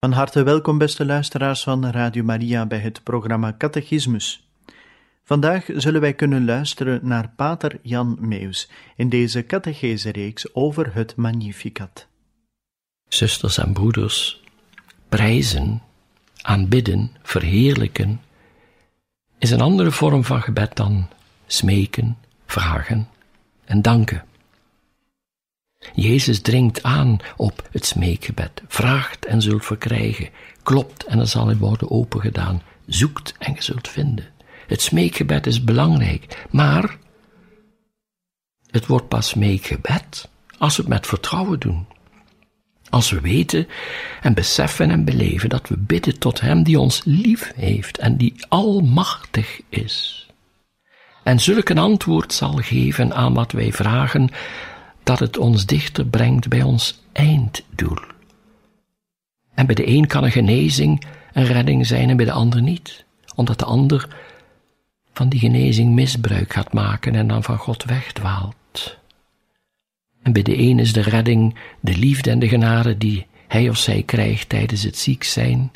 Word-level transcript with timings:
Van 0.00 0.12
harte 0.12 0.42
welkom, 0.42 0.78
beste 0.78 1.04
luisteraars 1.04 1.62
van 1.62 1.86
Radio 1.86 2.22
Maria, 2.22 2.66
bij 2.66 2.78
het 2.78 3.02
programma 3.02 3.54
Catechismus. 3.58 4.48
Vandaag 5.24 5.64
zullen 5.74 6.00
wij 6.00 6.14
kunnen 6.14 6.44
luisteren 6.44 7.00
naar 7.02 7.32
Pater 7.36 7.78
Jan 7.82 8.16
Meus 8.20 8.70
in 8.96 9.08
deze 9.08 9.46
catechese-reeks 9.46 10.54
over 10.54 10.94
het 10.94 11.16
Magnificat. 11.16 12.06
Zusters 13.08 13.58
en 13.58 13.72
broeders, 13.72 14.42
prijzen, 15.08 15.82
aanbidden, 16.42 17.10
verheerlijken 17.22 18.20
is 19.38 19.50
een 19.50 19.60
andere 19.60 19.90
vorm 19.90 20.24
van 20.24 20.42
gebed 20.42 20.76
dan 20.76 21.08
smeken, 21.46 22.18
vragen 22.46 23.08
en 23.64 23.82
danken. 23.82 24.24
Jezus 25.94 26.40
dringt 26.40 26.82
aan 26.82 27.18
op 27.36 27.68
het 27.70 27.86
smeekgebed. 27.86 28.62
Vraagt 28.68 29.26
en 29.26 29.42
zult 29.42 29.64
verkrijgen. 29.64 30.28
Klopt 30.62 31.04
en 31.04 31.18
er 31.18 31.26
zal 31.26 31.46
het 31.46 31.58
worden 31.58 31.90
opengedaan. 31.90 32.62
Zoekt 32.86 33.34
en 33.38 33.52
je 33.54 33.62
zult 33.62 33.88
vinden. 33.88 34.24
Het 34.66 34.82
smeekgebed 34.82 35.46
is 35.46 35.64
belangrijk, 35.64 36.46
maar 36.50 36.96
het 38.70 38.86
wordt 38.86 39.08
pas 39.08 39.28
smeekgebed 39.28 40.28
als 40.58 40.76
we 40.76 40.82
het 40.82 40.90
met 40.90 41.06
vertrouwen 41.06 41.60
doen. 41.60 41.86
Als 42.90 43.10
we 43.10 43.20
weten 43.20 43.68
en 44.20 44.34
beseffen 44.34 44.90
en 44.90 45.04
beleven 45.04 45.48
dat 45.48 45.68
we 45.68 45.76
bidden 45.78 46.18
tot 46.18 46.40
Hem 46.40 46.62
die 46.62 46.80
ons 46.80 47.02
lief 47.04 47.52
heeft 47.54 47.98
en 47.98 48.16
die 48.16 48.34
almachtig 48.48 49.60
is. 49.68 50.26
En 51.22 51.40
zulk 51.40 51.68
een 51.68 51.78
antwoord 51.78 52.32
zal 52.32 52.52
geven 52.52 53.14
aan 53.14 53.34
wat 53.34 53.52
wij 53.52 53.72
vragen, 53.72 54.30
dat 55.02 55.18
het 55.18 55.38
ons 55.38 55.66
dichter 55.66 56.06
brengt 56.06 56.48
bij 56.48 56.62
ons 56.62 57.00
einddoel. 57.12 57.98
En 59.54 59.66
bij 59.66 59.74
de 59.74 59.88
een 59.88 60.06
kan 60.06 60.24
een 60.24 60.30
genezing 60.30 61.04
een 61.32 61.44
redding 61.44 61.86
zijn 61.86 62.10
en 62.10 62.16
bij 62.16 62.26
de 62.26 62.32
ander 62.32 62.62
niet, 62.62 63.04
omdat 63.34 63.58
de 63.58 63.64
ander 63.64 64.08
van 65.12 65.28
die 65.28 65.40
genezing 65.40 65.92
misbruik 65.92 66.52
gaat 66.52 66.72
maken 66.72 67.14
en 67.14 67.26
dan 67.26 67.42
van 67.42 67.58
God 67.58 67.84
wegdwaalt. 67.84 68.98
En 70.22 70.32
bij 70.32 70.42
de 70.42 70.58
een 70.58 70.78
is 70.78 70.92
de 70.92 71.00
redding 71.00 71.54
de 71.80 71.96
liefde 71.96 72.30
en 72.30 72.38
de 72.38 72.48
genade 72.48 72.98
die 72.98 73.26
hij 73.48 73.68
of 73.68 73.76
zij 73.76 74.02
krijgt 74.02 74.48
tijdens 74.48 74.82
het 74.82 74.98
ziek 74.98 75.24
zijn, 75.24 75.72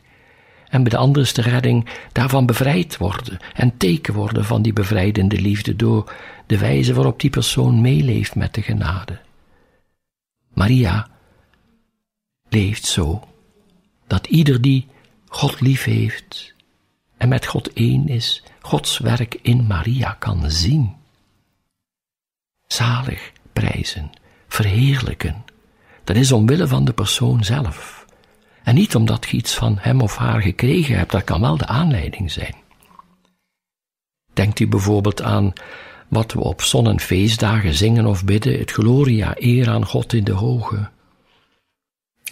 en 0.74 0.82
bij 0.82 0.90
de 0.90 0.96
ander 0.96 1.22
is 1.22 1.32
de 1.32 1.42
redding 1.42 1.88
daarvan 2.12 2.46
bevrijd 2.46 2.96
worden 2.96 3.38
en 3.54 3.76
teken 3.76 4.14
worden 4.14 4.44
van 4.44 4.62
die 4.62 4.72
bevrijdende 4.72 5.40
liefde 5.40 5.76
door 5.76 6.14
de 6.46 6.58
wijze 6.58 6.94
waarop 6.94 7.20
die 7.20 7.30
persoon 7.30 7.80
meeleeft 7.80 8.34
met 8.34 8.54
de 8.54 8.62
genade. 8.62 9.20
Maria 10.54 11.08
leeft 12.48 12.84
zo 12.84 13.28
dat 14.06 14.26
ieder 14.26 14.60
die 14.60 14.86
God 15.28 15.60
lief 15.60 15.84
heeft 15.84 16.54
en 17.16 17.28
met 17.28 17.46
God 17.46 17.72
één 17.72 18.08
is, 18.08 18.42
Gods 18.60 18.98
werk 18.98 19.38
in 19.42 19.66
Maria 19.66 20.16
kan 20.18 20.50
zien. 20.50 20.94
Zalig 22.66 23.32
prijzen, 23.52 24.10
verheerlijken, 24.48 25.44
dat 26.04 26.16
is 26.16 26.32
omwille 26.32 26.66
van 26.66 26.84
de 26.84 26.92
persoon 26.92 27.44
zelf. 27.44 28.03
En 28.64 28.74
niet 28.74 28.94
omdat 28.94 29.26
je 29.30 29.36
iets 29.36 29.54
van 29.54 29.76
hem 29.80 30.00
of 30.00 30.16
haar 30.16 30.40
gekregen 30.42 30.98
hebt, 30.98 31.12
dat 31.12 31.24
kan 31.24 31.40
wel 31.40 31.56
de 31.56 31.66
aanleiding 31.66 32.30
zijn. 32.30 32.54
Denkt 34.32 34.60
u 34.60 34.68
bijvoorbeeld 34.68 35.22
aan 35.22 35.52
wat 36.08 36.32
we 36.32 36.40
op 36.40 36.62
zon- 36.62 36.88
en 36.88 37.00
feestdagen 37.00 37.74
zingen 37.74 38.06
of 38.06 38.24
bidden, 38.24 38.58
het 38.58 38.70
Gloria, 38.70 39.34
eer 39.38 39.68
aan 39.68 39.86
God 39.86 40.12
in 40.12 40.24
de 40.24 40.32
hoge. 40.32 40.88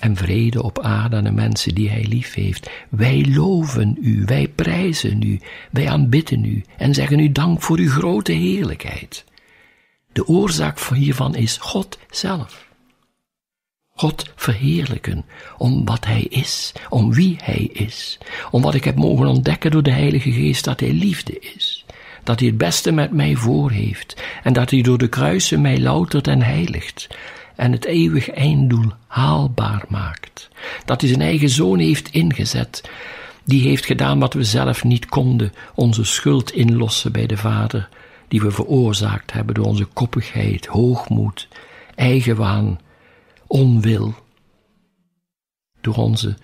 En 0.01 0.17
vrede 0.17 0.63
op 0.63 0.79
aarde 0.79 1.17
aan 1.17 1.25
de 1.25 1.31
mensen 1.31 1.75
die 1.75 1.91
Hij 1.91 2.05
lief 2.05 2.35
heeft. 2.35 2.71
Wij 2.89 3.27
loven 3.29 3.97
U, 4.01 4.23
wij 4.25 4.49
prijzen 4.49 5.23
U, 5.23 5.41
wij 5.71 5.89
aanbidden 5.89 6.45
U 6.45 6.65
en 6.77 6.95
zeggen 6.95 7.19
U 7.19 7.33
dank 7.33 7.63
voor 7.63 7.79
Uw 7.79 7.91
grote 7.91 8.33
heerlijkheid. 8.33 9.25
De 10.13 10.27
oorzaak 10.27 10.81
hiervan 10.81 11.35
is 11.35 11.57
God 11.57 11.99
zelf. 12.11 12.72
God 13.95 14.33
verheerlijken 14.37 15.25
om 15.59 15.85
wat 15.85 16.05
Hij 16.05 16.23
is, 16.23 16.73
om 16.89 17.13
wie 17.13 17.37
Hij 17.43 17.71
is, 17.73 18.19
om 18.51 18.63
wat 18.63 18.75
ik 18.75 18.85
heb 18.85 18.97
mogen 18.97 19.27
ontdekken 19.27 19.71
door 19.71 19.83
de 19.83 19.93
Heilige 19.93 20.33
Geest 20.33 20.65
dat 20.65 20.81
Hij 20.81 20.93
liefde 20.93 21.39
is 21.39 21.85
dat 22.23 22.39
hij 22.39 22.49
het 22.49 22.59
beste 22.59 22.93
met 22.93 23.13
mij 23.13 23.35
voor 23.35 23.71
heeft 23.71 24.23
en 24.43 24.53
dat 24.53 24.71
hij 24.71 24.83
door 24.83 24.99
de 24.99 25.09
kruisen 25.09 25.61
mij 25.61 25.81
loutert 25.81 26.29
en 26.29 26.43
heiligt 26.43 27.09
en 27.57 27.73
het 27.73 27.85
eeuwig 27.85 28.31
einddoel 28.31 28.93
haalbaar 29.07 29.85
maakt. 29.89 30.49
Dat 30.85 31.01
hij 31.01 31.11
zijn 31.11 31.23
eigen 31.23 31.49
zoon 31.49 31.79
heeft 31.79 32.09
ingezet, 32.11 32.91
die 33.45 33.69
heeft 33.69 33.85
gedaan 33.85 34.19
wat 34.19 34.35
we 34.35 34.45
zelf 34.45 34.85
niet 34.85 35.07
konden, 35.07 35.53
onze 35.75 36.05
schuld 36.05 36.53
inlossen 36.53 37.13
bij 37.13 37.27
de 37.27 37.37
Vader, 37.37 37.89
die 38.29 38.41
we 38.41 38.51
veroorzaakt 38.51 39.33
hebben 39.33 39.55
door 39.55 39.65
onze 39.65 39.85
koppigheid, 39.85 40.67
hoogmoed, 40.67 41.49
eigenwaan, 41.95 42.81
onwil, 43.53 44.15
door 45.81 45.95
onze 45.95 46.37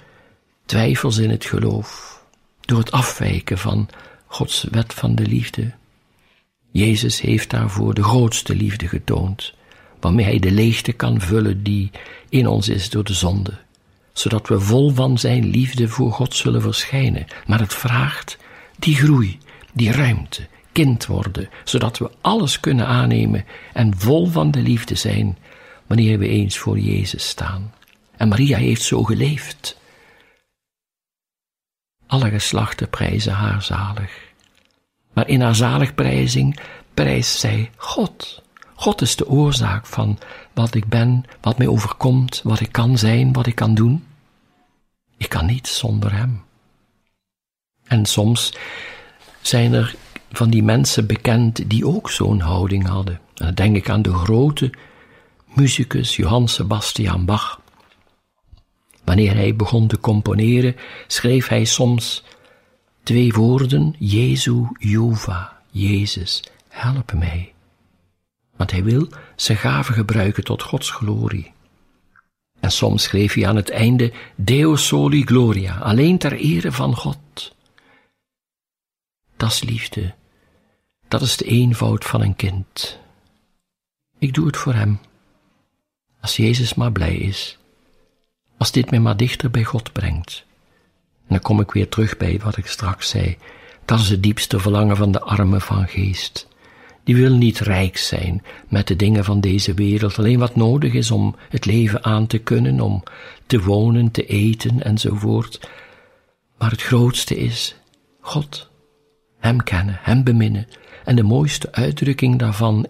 twijfels 0.67 1.19
in 1.19 1.31
het 1.31 1.45
geloof, 1.45 2.23
door 2.61 2.79
het 2.79 2.91
afwijken 2.91 3.59
van 3.59 3.89
Gods 4.27 4.67
wet 4.71 4.95
van 4.95 5.15
de 5.15 5.27
liefde. 5.27 5.73
Jezus 6.71 7.21
heeft 7.21 7.51
daarvoor 7.51 7.95
de 7.95 8.03
grootste 8.03 8.55
liefde 8.55 8.89
getoond, 8.89 9.55
waarmee 10.01 10.25
Hij 10.25 10.39
de 10.39 10.51
leegte 10.51 10.93
kan 10.93 11.21
vullen 11.21 11.63
die 11.63 11.91
in 12.29 12.47
ons 12.47 12.69
is 12.69 12.91
door 12.91 13.05
de 13.05 13.15
zonde, 13.15 13.59
zodat 14.13 14.49
we 14.49 14.61
vol 14.61 14.91
van 14.91 15.19
Zijn 15.19 15.47
liefde 15.47 15.89
voor 15.89 16.13
God 16.13 16.35
zullen 16.35 16.63
verschijnen. 16.63 17.27
Maar 17.47 17.61
het 17.61 17.75
vraagt 17.75 18.39
die 18.79 18.97
groei, 18.97 19.39
die 19.73 19.93
ruimte, 19.93 20.47
kind 20.73 21.07
worden, 21.07 21.49
zodat 21.65 21.99
we 21.99 22.11
alles 22.21 22.61
kunnen 22.61 22.87
aannemen 22.87 23.45
en 23.73 23.97
vol 23.97 24.27
van 24.27 24.51
de 24.51 24.61
liefde 24.61 24.95
zijn 24.95 25.39
wanneer 25.89 26.19
we 26.19 26.29
eens 26.29 26.59
voor 26.59 26.79
Jezus 26.79 27.29
staan. 27.29 27.73
En 28.17 28.29
Maria 28.29 28.59
heeft 28.59 28.83
zo 28.83 29.03
geleefd. 29.03 29.77
Alle 32.07 32.31
geslachten 32.31 32.89
prijzen 32.89 33.33
haar 33.33 33.63
zalig. 33.63 34.27
Maar 35.13 35.29
in 35.29 35.41
haar 35.41 35.55
zaligprijzing 35.55 36.59
prijst 36.95 37.39
zij 37.39 37.71
God. 37.77 38.43
God 38.75 39.01
is 39.01 39.17
de 39.17 39.29
oorzaak 39.29 39.87
van 39.87 40.19
wat 40.53 40.75
ik 40.75 40.87
ben, 40.87 41.25
wat 41.41 41.59
mij 41.59 41.67
overkomt, 41.67 42.41
wat 42.45 42.61
ik 42.61 42.73
kan 42.73 42.99
zijn, 42.99 43.33
wat 43.33 43.47
ik 43.47 43.55
kan 43.55 43.75
doen. 43.75 44.07
Ik 45.17 45.29
kan 45.29 45.47
niet 45.47 45.67
zonder 45.67 46.13
Hem. 46.13 46.43
En 47.85 48.07
soms 48.07 48.57
zijn 49.41 49.73
er 49.73 49.95
van 50.33 50.51
die 50.51 50.63
mensen 50.63 51.07
bekend 51.07 51.71
die 51.71 51.87
ook 51.87 52.11
zo'n 52.11 52.41
houding 52.41 52.87
hadden. 52.87 53.15
En 53.15 53.45
dan 53.45 53.55
denk 53.55 53.77
ik 53.77 53.91
aan 53.91 54.03
de 54.03 54.13
grote 54.13 54.71
muzikus 55.55 56.17
Johann 56.17 56.49
Sebastian 56.49 57.25
Bach. 57.25 57.61
Wanneer 59.05 59.35
hij 59.35 59.57
begon 59.57 59.87
te 59.87 60.01
componeren, 60.01 60.77
schreef 61.07 61.49
hij 61.49 61.65
soms 61.65 62.25
twee 63.03 63.33
woorden, 63.33 63.95
Jezu 63.99 64.67
Juva, 64.79 65.61
Jezus, 65.71 66.43
help 66.69 67.13
mij. 67.13 67.53
Want 68.57 68.71
hij 68.71 68.85
wil 68.85 69.09
zijn 69.37 69.59
gaven 69.59 69.95
gebruiken 69.95 70.45
tot 70.45 70.63
Gods 70.63 70.91
glorie. 70.91 71.53
En 72.61 72.71
soms 72.71 73.03
schreef 73.03 73.35
hij 73.35 73.47
aan 73.47 73.57
het 73.57 73.71
einde 73.71 74.13
Deo 74.35 74.77
soli 74.77 75.25
gloria, 75.25 75.79
alleen 75.79 76.19
ter 76.19 76.33
ere 76.33 76.73
van 76.73 76.97
God. 76.97 77.55
Dat 79.37 79.51
is 79.51 79.63
liefde. 79.63 80.15
Dat 81.09 81.23
is 81.23 81.37
de 81.37 81.45
eenvoud 81.45 82.05
van 82.05 82.21
een 82.21 82.37
kind. 82.37 82.99
Ik 84.19 84.35
doe 84.35 84.47
het 84.47 84.57
voor 84.57 84.75
hem. 84.75 85.01
Als 86.21 86.37
Jezus 86.37 86.75
maar 86.75 86.93
blij 86.93 87.17
is. 87.17 87.59
Als 88.57 88.73
dit 88.73 88.91
mij 88.91 89.01
maar 89.01 89.17
dichter 89.17 89.51
bij 89.51 89.65
God 89.65 89.93
brengt. 89.93 90.45
En 91.27 91.35
dan 91.35 91.41
kom 91.41 91.61
ik 91.61 91.71
weer 91.71 91.89
terug 91.89 92.17
bij 92.17 92.41
wat 92.43 92.57
ik 92.57 92.67
straks 92.67 93.09
zei. 93.09 93.37
Dat 93.85 93.99
is 93.99 94.09
het 94.09 94.23
diepste 94.23 94.61
verlangen 94.61 94.97
van 94.97 95.13
de 95.13 95.21
armen 95.21 95.61
van 95.61 95.89
geest. 95.89 96.49
Die 97.05 97.17
wil 97.17 97.35
niet 97.35 97.59
rijk 97.59 97.97
zijn 97.97 98.43
met 98.69 98.87
de 98.87 98.97
dingen 98.97 99.25
van 99.25 99.41
deze 99.41 99.75
wereld, 99.75 100.19
alleen 100.19 100.39
wat 100.39 100.57
nodig 100.57 100.93
is 100.93 101.11
om 101.11 101.37
het 101.49 101.65
leven 101.65 102.05
aan 102.05 102.27
te 102.27 102.39
kunnen, 102.39 102.81
om 102.81 103.03
te 103.47 103.63
wonen, 103.63 104.11
te 104.11 104.27
eten 104.27 104.83
enzovoort. 104.83 105.71
Maar 106.59 106.71
het 106.71 106.83
grootste 106.83 107.37
is 107.37 107.77
God. 108.21 108.71
Hem 109.39 109.63
kennen, 109.63 109.99
Hem 110.01 110.25
beminnen. 110.25 110.69
En 111.05 111.17
de 111.17 111.23
mooiste 111.23 111.73
uitdrukking 111.73 112.39
daarvan 112.39 112.87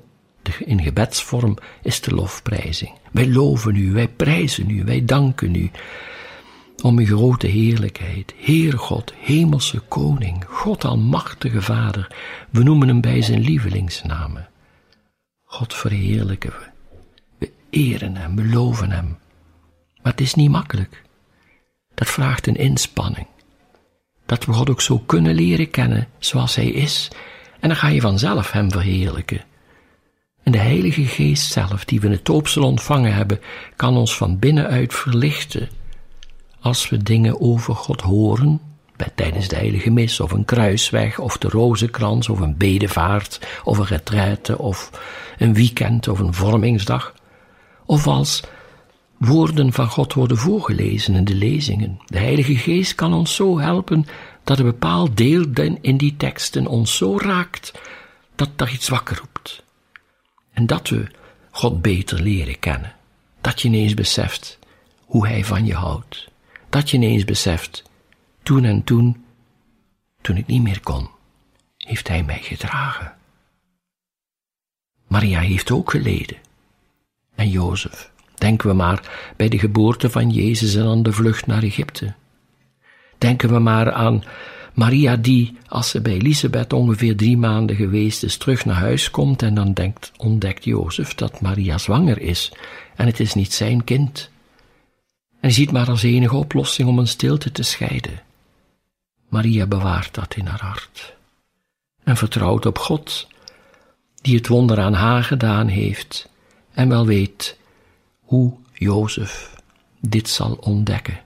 in 0.64 0.82
gebedsvorm 0.82 1.56
is 1.82 2.00
de 2.00 2.14
lofprijzing. 2.14 2.92
Wij 3.12 3.28
loven 3.28 3.76
u, 3.76 3.92
wij 3.92 4.08
prijzen 4.08 4.70
u, 4.70 4.84
wij 4.84 5.04
danken 5.04 5.54
u 5.54 5.70
om 6.82 6.98
uw 6.98 7.06
grote 7.06 7.46
heerlijkheid. 7.46 8.34
Heer 8.36 8.78
God, 8.78 9.12
hemelse 9.16 9.80
koning, 9.80 10.44
God 10.48 10.84
almachtige 10.84 11.62
Vader, 11.62 12.16
we 12.50 12.62
noemen 12.62 12.88
hem 12.88 13.00
bij 13.00 13.22
zijn 13.22 13.40
lievelingsnamen. 13.40 14.48
God 15.44 15.74
verheerlijken 15.74 16.50
we. 16.50 16.66
We 17.38 17.52
eren 17.70 18.16
hem, 18.16 18.36
we 18.36 18.46
loven 18.46 18.90
hem. 18.90 19.18
Maar 20.02 20.12
het 20.12 20.20
is 20.20 20.34
niet 20.34 20.50
makkelijk. 20.50 21.02
Dat 21.94 22.08
vraagt 22.08 22.46
een 22.46 22.56
inspanning. 22.56 23.26
Dat 24.26 24.44
we 24.44 24.52
God 24.52 24.70
ook 24.70 24.80
zo 24.80 24.98
kunnen 24.98 25.34
leren 25.34 25.70
kennen 25.70 26.08
zoals 26.18 26.54
hij 26.54 26.68
is. 26.68 27.08
En 27.60 27.68
dan 27.68 27.76
ga 27.78 27.88
je 27.88 28.00
vanzelf 28.00 28.52
hem 28.52 28.70
verheerlijken. 28.70 29.44
En 30.48 30.54
de 30.54 30.60
Heilige 30.60 31.04
Geest 31.04 31.52
zelf, 31.52 31.84
die 31.84 32.00
we 32.00 32.06
in 32.06 32.12
het 32.12 32.24
doopsel 32.24 32.62
ontvangen 32.62 33.14
hebben, 33.14 33.40
kan 33.76 33.96
ons 33.96 34.16
van 34.16 34.38
binnenuit 34.38 34.94
verlichten 34.94 35.68
als 36.60 36.88
we 36.88 37.02
dingen 37.02 37.40
over 37.40 37.74
God 37.74 38.00
horen, 38.00 38.60
bij, 38.96 39.10
tijdens 39.14 39.48
de 39.48 39.56
heilige 39.56 39.90
mis, 39.90 40.20
of 40.20 40.32
een 40.32 40.44
kruisweg, 40.44 41.18
of 41.18 41.38
de 41.38 41.48
rozenkrans, 41.48 42.28
of 42.28 42.40
een 42.40 42.56
bedevaart, 42.56 43.40
of 43.64 43.78
een 43.78 43.86
retraite, 43.86 44.58
of 44.58 44.90
een 45.38 45.54
weekend, 45.54 46.08
of 46.08 46.18
een 46.18 46.34
vormingsdag, 46.34 47.14
of 47.86 48.06
als 48.06 48.42
woorden 49.18 49.72
van 49.72 49.88
God 49.88 50.14
worden 50.14 50.36
voorgelezen 50.38 51.14
in 51.14 51.24
de 51.24 51.34
lezingen. 51.34 52.00
De 52.06 52.18
Heilige 52.18 52.56
Geest 52.56 52.94
kan 52.94 53.14
ons 53.14 53.34
zo 53.34 53.58
helpen 53.58 54.06
dat 54.44 54.58
een 54.58 54.64
bepaald 54.64 55.16
deel 55.16 55.44
in 55.80 55.96
die 55.96 56.16
teksten 56.16 56.66
ons 56.66 56.96
zo 56.96 57.18
raakt 57.18 57.72
dat 58.34 58.48
er 58.56 58.70
iets 58.70 58.88
wakker 58.88 59.18
roept. 59.18 59.66
En 60.58 60.66
dat 60.66 60.88
we 60.88 61.06
God 61.50 61.82
beter 61.82 62.22
leren 62.22 62.58
kennen. 62.58 62.94
Dat 63.40 63.62
je 63.62 63.69
ineens 63.69 63.94
beseft 63.94 64.58
hoe 65.05 65.26
Hij 65.26 65.44
van 65.44 65.66
je 65.66 65.75
houdt 65.75 66.28
dat 66.69 66.90
je 66.90 66.96
ineens 66.96 67.25
beseft, 67.25 67.82
toen 68.43 68.64
en 68.64 68.84
toen, 68.84 69.25
toen 70.20 70.37
ik 70.37 70.46
niet 70.46 70.62
meer 70.62 70.81
kon, 70.81 71.08
heeft 71.76 72.08
hij 72.08 72.22
mij 72.22 72.38
gedragen. 72.43 73.14
Maria 75.06 75.40
heeft 75.40 75.70
ook 75.70 75.90
geleden. 75.90 76.37
En 77.34 77.49
Jozef, 77.49 78.11
denken 78.34 78.69
we 78.69 78.75
maar 78.75 79.32
bij 79.37 79.49
de 79.49 79.58
geboorte 79.58 80.11
van 80.11 80.31
Jezus 80.31 80.75
en 80.75 80.87
aan 80.87 81.02
de 81.02 81.12
vlucht 81.12 81.46
naar 81.46 81.62
Egypte. 81.62 82.14
Denken 83.19 83.49
we 83.49 83.58
maar 83.58 83.93
aan 83.93 84.22
Maria 84.78 85.16
die, 85.16 85.56
als 85.69 85.90
ze 85.90 86.00
bij 86.00 86.12
Elisabeth 86.12 86.72
ongeveer 86.72 87.16
drie 87.16 87.36
maanden 87.36 87.76
geweest 87.76 88.22
is, 88.22 88.36
terug 88.36 88.64
naar 88.64 88.76
huis 88.76 89.10
komt 89.10 89.42
en 89.42 89.54
dan 89.54 89.72
denkt, 89.72 90.12
ontdekt 90.16 90.64
Jozef 90.64 91.14
dat 91.14 91.40
Maria 91.40 91.78
zwanger 91.78 92.20
is 92.20 92.52
en 92.96 93.06
het 93.06 93.20
is 93.20 93.34
niet 93.34 93.52
zijn 93.52 93.84
kind. 93.84 94.30
En 95.40 95.52
ziet 95.52 95.70
maar 95.70 95.88
als 95.88 96.02
enige 96.02 96.36
oplossing 96.36 96.88
om 96.88 96.98
een 96.98 97.08
stilte 97.08 97.52
te 97.52 97.62
scheiden. 97.62 98.22
Maria 99.28 99.66
bewaart 99.66 100.14
dat 100.14 100.34
in 100.36 100.46
haar 100.46 100.62
hart 100.62 101.16
en 102.04 102.16
vertrouwt 102.16 102.66
op 102.66 102.78
God, 102.78 103.26
die 104.20 104.36
het 104.36 104.48
wonder 104.48 104.80
aan 104.80 104.94
haar 104.94 105.25
gedaan 105.25 105.69
heeft 105.69 106.28
en 106.72 106.88
wel 106.88 107.06
weet 107.06 107.58
hoe 108.20 108.54
Jozef 108.72 109.54
dit 110.00 110.28
zal 110.28 110.52
ontdekken. 110.60 111.20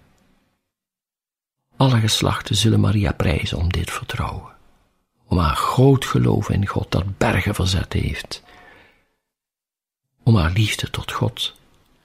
Alle 1.83 2.01
geslachten 2.01 2.57
zullen 2.57 2.81
Maria 2.81 3.13
prijzen 3.13 3.59
om 3.59 3.73
dit 3.73 3.91
vertrouwen, 3.91 4.53
om 5.27 5.39
haar 5.39 5.57
groot 5.57 6.05
geloof 6.05 6.51
in 6.51 6.67
God 6.67 6.91
dat 6.91 7.19
bergen 7.19 7.55
verzet 7.55 7.93
heeft, 7.93 8.43
om 10.23 10.37
haar 10.37 10.53
liefde 10.53 10.91
tot 10.91 11.13
God 11.13 11.55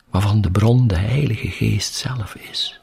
waarvan 0.09 0.41
de 0.41 0.51
bron 0.51 0.87
de 0.87 0.97
Heilige 0.97 1.47
Geest 1.47 1.93
zelf 1.93 2.35
is. 2.35 2.79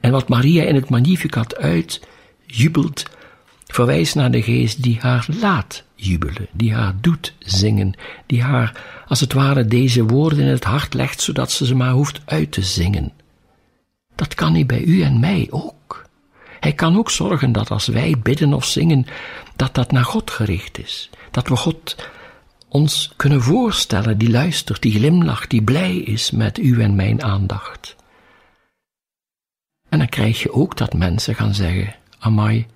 En 0.00 0.12
wat 0.12 0.28
Maria 0.28 0.62
in 0.62 0.74
het 0.74 0.88
Magnificat 0.88 1.56
uitjubelt, 1.56 3.04
verwijst 3.66 4.14
naar 4.14 4.30
de 4.30 4.42
Geest 4.42 4.82
die 4.82 4.98
haar 5.00 5.26
laat 5.40 5.84
jubelen, 5.94 6.48
die 6.52 6.74
haar 6.74 6.94
doet 7.00 7.34
zingen, 7.38 7.94
die 8.26 8.42
haar 8.42 8.82
als 9.08 9.20
het 9.20 9.32
ware 9.32 9.64
deze 9.64 10.04
woorden 10.04 10.38
in 10.38 10.46
het 10.50 10.64
hart 10.64 10.94
legt, 10.94 11.20
zodat 11.20 11.52
ze 11.52 11.66
ze 11.66 11.74
maar 11.74 11.92
hoeft 11.92 12.20
uit 12.24 12.52
te 12.52 12.62
zingen. 12.62 13.12
Dat 14.14 14.34
kan 14.34 14.52
hij 14.52 14.66
bij 14.66 14.82
u 14.82 15.02
en 15.02 15.20
mij 15.20 15.46
ook. 15.50 15.81
Hij 16.62 16.72
kan 16.72 16.96
ook 16.96 17.10
zorgen 17.10 17.52
dat 17.52 17.70
als 17.70 17.86
wij 17.86 18.18
bidden 18.18 18.52
of 18.52 18.64
zingen, 18.64 19.06
dat 19.56 19.74
dat 19.74 19.92
naar 19.92 20.04
God 20.04 20.30
gericht 20.30 20.78
is. 20.78 21.10
Dat 21.30 21.48
we 21.48 21.56
God 21.56 21.96
ons 22.68 23.12
kunnen 23.16 23.42
voorstellen, 23.42 24.18
die 24.18 24.30
luistert, 24.30 24.82
die 24.82 24.92
glimlacht, 24.92 25.50
die 25.50 25.62
blij 25.62 25.96
is 25.96 26.30
met 26.30 26.58
uw 26.58 26.80
en 26.80 26.94
mijn 26.94 27.22
aandacht. 27.22 27.96
En 29.88 29.98
dan 29.98 30.08
krijg 30.08 30.42
je 30.42 30.52
ook 30.52 30.76
dat 30.76 30.92
mensen 30.92 31.34
gaan 31.34 31.54
zeggen, 31.54 31.94
amai, 32.18 32.66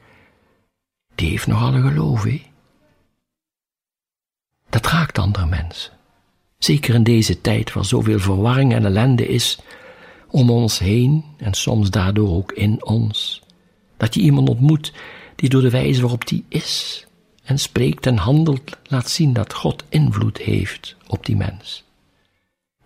die 1.14 1.30
heeft 1.30 1.46
nogal 1.46 1.74
een 1.74 1.90
geloof, 1.90 2.22
hè? 2.22 2.42
Dat 4.68 4.86
raakt 4.86 5.18
andere 5.18 5.46
mensen. 5.46 5.92
Zeker 6.58 6.94
in 6.94 7.04
deze 7.04 7.40
tijd 7.40 7.72
waar 7.72 7.84
zoveel 7.84 8.18
verwarring 8.18 8.72
en 8.74 8.84
ellende 8.84 9.28
is 9.28 9.58
om 10.30 10.50
ons 10.50 10.78
heen 10.78 11.24
en 11.38 11.54
soms 11.54 11.90
daardoor 11.90 12.36
ook 12.36 12.52
in 12.52 12.84
ons. 12.84 13.44
Dat 13.96 14.14
je 14.14 14.20
iemand 14.20 14.48
ontmoet 14.48 14.92
die 15.34 15.48
door 15.48 15.62
de 15.62 15.70
wijze 15.70 16.00
waarop 16.00 16.26
die 16.26 16.44
is, 16.48 17.06
en 17.42 17.58
spreekt 17.58 18.06
en 18.06 18.16
handelt, 18.16 18.76
laat 18.84 19.10
zien 19.10 19.32
dat 19.32 19.52
God 19.52 19.84
invloed 19.88 20.38
heeft 20.38 20.96
op 21.06 21.26
die 21.26 21.36
mens. 21.36 21.84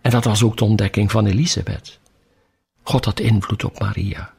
En 0.01 0.11
dat 0.11 0.25
was 0.25 0.43
ook 0.43 0.57
de 0.57 0.65
ontdekking 0.65 1.11
van 1.11 1.27
Elisabeth. 1.27 1.99
God 2.83 3.05
had 3.05 3.21
invloed 3.21 3.65
op 3.65 3.79
Maria. 3.79 4.33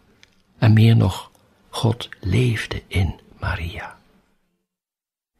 En 0.57 0.73
meer 0.73 0.95
nog, 0.95 1.31
God 1.69 2.09
leefde 2.19 2.81
in 2.87 3.19
Maria. 3.39 3.97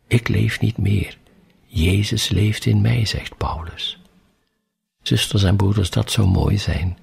Ik 0.08 0.28
leef 0.28 0.60
niet 0.60 0.78
meer. 0.78 1.18
Jezus 1.66 2.30
leeft 2.30 2.66
in 2.66 2.82
mij, 2.82 3.06
zegt 3.06 3.38
Paulus. 3.38 4.00
Zusters 5.02 5.44
en 5.44 5.56
broeders, 5.56 5.90
dat 5.90 6.12
zou 6.12 6.28
mooi 6.28 6.58
zijn. 6.58 6.98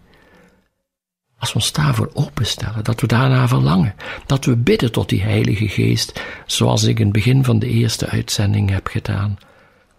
Als 1.38 1.48
we 1.52 1.54
ons 1.54 1.72
daarvoor 1.72 2.10
openstellen, 2.12 2.84
dat 2.84 3.00
we 3.00 3.06
daarna 3.06 3.48
verlangen, 3.48 3.94
dat 4.26 4.44
we 4.44 4.56
bidden 4.56 4.92
tot 4.92 5.08
die 5.08 5.22
Heilige 5.22 5.68
Geest, 5.68 6.22
zoals 6.46 6.82
ik 6.82 6.98
in 6.98 7.04
het 7.04 7.12
begin 7.12 7.44
van 7.44 7.58
de 7.58 7.66
eerste 7.66 8.06
uitzending 8.06 8.70
heb 8.70 8.86
gedaan. 8.86 9.38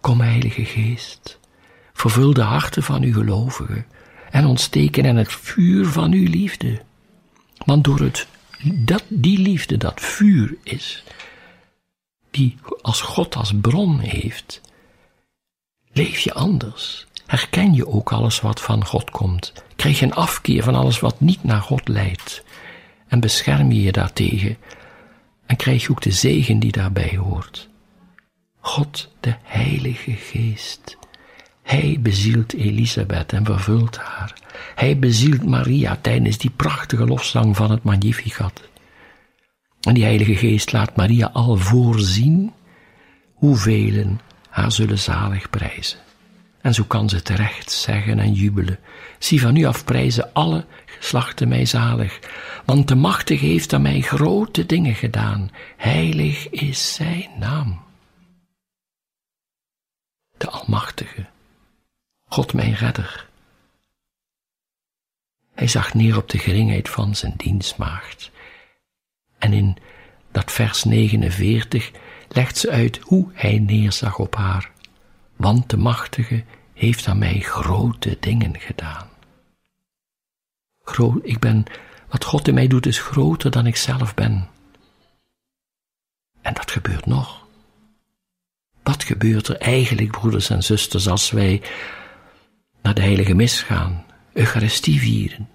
Kom, 0.00 0.20
Heilige 0.20 0.64
Geest, 0.64 1.38
vervul 1.92 2.34
de 2.34 2.42
harten 2.42 2.82
van 2.82 3.02
uw 3.02 3.12
gelovigen 3.12 3.86
en 4.30 4.44
ontsteken 4.44 5.04
in 5.04 5.16
het 5.16 5.32
vuur 5.32 5.86
van 5.86 6.12
uw 6.12 6.28
liefde. 6.28 6.82
Want 7.64 7.84
door 7.84 8.00
het, 8.00 8.26
dat, 8.62 9.04
die 9.08 9.38
liefde, 9.38 9.76
dat 9.76 10.00
vuur 10.00 10.54
is, 10.62 11.02
die 12.30 12.58
als 12.80 13.00
God 13.00 13.36
als 13.36 13.52
bron 13.60 13.98
heeft, 13.98 14.60
leef 15.92 16.18
je 16.18 16.34
anders 16.34 17.06
herken 17.30 17.74
je 17.74 17.86
ook 17.86 18.12
alles 18.12 18.40
wat 18.40 18.60
van 18.60 18.84
God 18.84 19.10
komt. 19.10 19.52
Krijg 19.76 20.00
een 20.00 20.14
afkeer 20.14 20.62
van 20.62 20.74
alles 20.74 21.00
wat 21.00 21.20
niet 21.20 21.44
naar 21.44 21.60
God 21.60 21.88
leidt. 21.88 22.44
En 23.08 23.20
bescherm 23.20 23.72
je 23.72 23.82
je 23.82 23.92
daartegen. 23.92 24.56
En 25.46 25.56
krijg 25.56 25.82
je 25.82 25.90
ook 25.90 26.00
de 26.00 26.10
zegen 26.10 26.58
die 26.58 26.72
daarbij 26.72 27.16
hoort. 27.16 27.68
God, 28.60 29.08
de 29.20 29.34
Heilige 29.42 30.12
Geest. 30.12 30.96
Hij 31.62 31.98
bezielt 32.00 32.54
Elisabeth 32.54 33.32
en 33.32 33.44
vervult 33.44 33.96
haar. 33.96 34.34
Hij 34.74 34.98
bezielt 34.98 35.46
Maria 35.46 35.98
tijdens 36.00 36.38
die 36.38 36.50
prachtige 36.50 37.06
lofzang 37.06 37.56
van 37.56 37.70
het 37.70 37.82
Magnificat. 37.82 38.68
En 39.80 39.94
die 39.94 40.04
Heilige 40.04 40.36
Geest 40.36 40.72
laat 40.72 40.96
Maria 40.96 41.30
al 41.32 41.56
voorzien 41.56 42.52
hoeveel 43.34 44.16
haar 44.48 44.72
zullen 44.72 44.98
zalig 44.98 45.50
prijzen 45.50 46.08
En 46.60 46.74
zo 46.74 46.84
kan 46.84 47.08
ze 47.08 47.22
terecht 47.22 47.70
zeggen 47.70 48.18
en 48.18 48.32
jubelen. 48.32 48.78
Zie 49.18 49.40
van 49.40 49.52
nu 49.52 49.64
af 49.64 49.84
prijzen 49.84 50.32
alle 50.32 50.66
geslachten 50.86 51.48
mij 51.48 51.64
zalig, 51.64 52.18
want 52.64 52.88
de 52.88 52.94
machtige 52.94 53.46
heeft 53.46 53.72
aan 53.72 53.82
mij 53.82 54.00
grote 54.00 54.66
dingen 54.66 54.94
gedaan. 54.94 55.50
Heilig 55.76 56.48
is 56.48 56.94
zijn 56.94 57.28
naam. 57.38 57.80
De 60.36 60.50
Almachtige, 60.50 61.26
God 62.28 62.52
mijn 62.52 62.74
redder. 62.74 63.28
Hij 65.54 65.68
zag 65.68 65.94
neer 65.94 66.16
op 66.16 66.28
de 66.30 66.38
geringheid 66.38 66.88
van 66.88 67.14
zijn 67.14 67.34
dienstmaagd. 67.36 68.30
En 69.38 69.52
in 69.52 69.76
dat 70.32 70.52
vers 70.52 70.84
49 70.84 71.90
legt 72.28 72.56
ze 72.56 72.70
uit 72.70 72.98
hoe 72.98 73.30
hij 73.32 73.58
neerzag 73.58 74.18
op 74.18 74.36
haar. 74.36 74.70
Want 75.40 75.70
de 75.70 75.76
Machtige 75.76 76.44
heeft 76.74 77.06
aan 77.06 77.18
mij 77.18 77.40
grote 77.40 78.16
dingen 78.20 78.60
gedaan. 78.60 79.08
Ik 81.22 81.38
ben, 81.38 81.64
wat 82.08 82.24
God 82.24 82.48
in 82.48 82.54
mij 82.54 82.66
doet 82.66 82.86
is 82.86 82.98
groter 82.98 83.50
dan 83.50 83.66
ik 83.66 83.76
zelf 83.76 84.14
ben. 84.14 84.48
En 86.40 86.54
dat 86.54 86.70
gebeurt 86.70 87.06
nog. 87.06 87.46
Wat 88.82 89.04
gebeurt 89.04 89.48
er 89.48 89.56
eigenlijk, 89.56 90.10
broeders 90.10 90.50
en 90.50 90.62
zusters, 90.62 91.08
als 91.08 91.30
wij 91.30 91.62
naar 92.82 92.94
de 92.94 93.02
heilige 93.02 93.34
mis 93.34 93.62
gaan, 93.62 94.04
Eucharistie 94.32 95.00
vieren? 95.00 95.48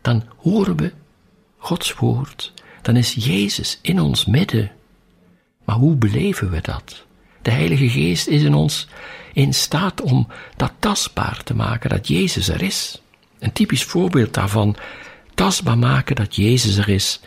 Dan 0.00 0.24
horen 0.36 0.76
we 0.76 0.92
Gods 1.56 1.94
woord, 1.94 2.52
dan 2.82 2.96
is 2.96 3.14
Jezus 3.14 3.78
in 3.82 4.00
ons 4.00 4.24
midden. 4.24 4.72
Maar 5.64 5.76
hoe 5.76 5.96
beleven 5.96 6.50
we 6.50 6.60
dat? 6.60 7.05
De 7.46 7.52
Heilige 7.52 7.90
Geest 7.90 8.26
is 8.26 8.42
in 8.42 8.54
ons 8.54 8.88
in 9.32 9.54
staat 9.54 10.00
om 10.00 10.28
dat 10.56 10.72
tastbaar 10.78 11.42
te 11.42 11.54
maken, 11.54 11.90
dat 11.90 12.08
Jezus 12.08 12.48
er 12.48 12.62
is. 12.62 13.02
Een 13.38 13.52
typisch 13.52 13.84
voorbeeld 13.84 14.34
daarvan, 14.34 14.76
tastbaar 15.34 15.78
maken 15.78 16.16
dat 16.16 16.36
Jezus 16.36 16.76
er 16.76 16.88
is, 16.88 17.20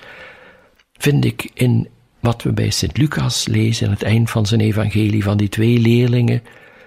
vind 0.98 1.26
ik 1.26 1.52
in 1.54 1.88
wat 2.20 2.44
we 2.44 2.52
bij 2.52 2.70
Sint 2.70 2.98
Lucas 2.98 3.48
lezen 3.48 3.88
aan 3.88 3.94
het 3.94 4.04
eind 4.04 4.30
van 4.30 4.46
zijn 4.46 4.62
evangelie 4.62 5.24
van 5.24 5.38
die 5.38 5.50
twee 5.50 5.80
leerlingen, 5.80 6.44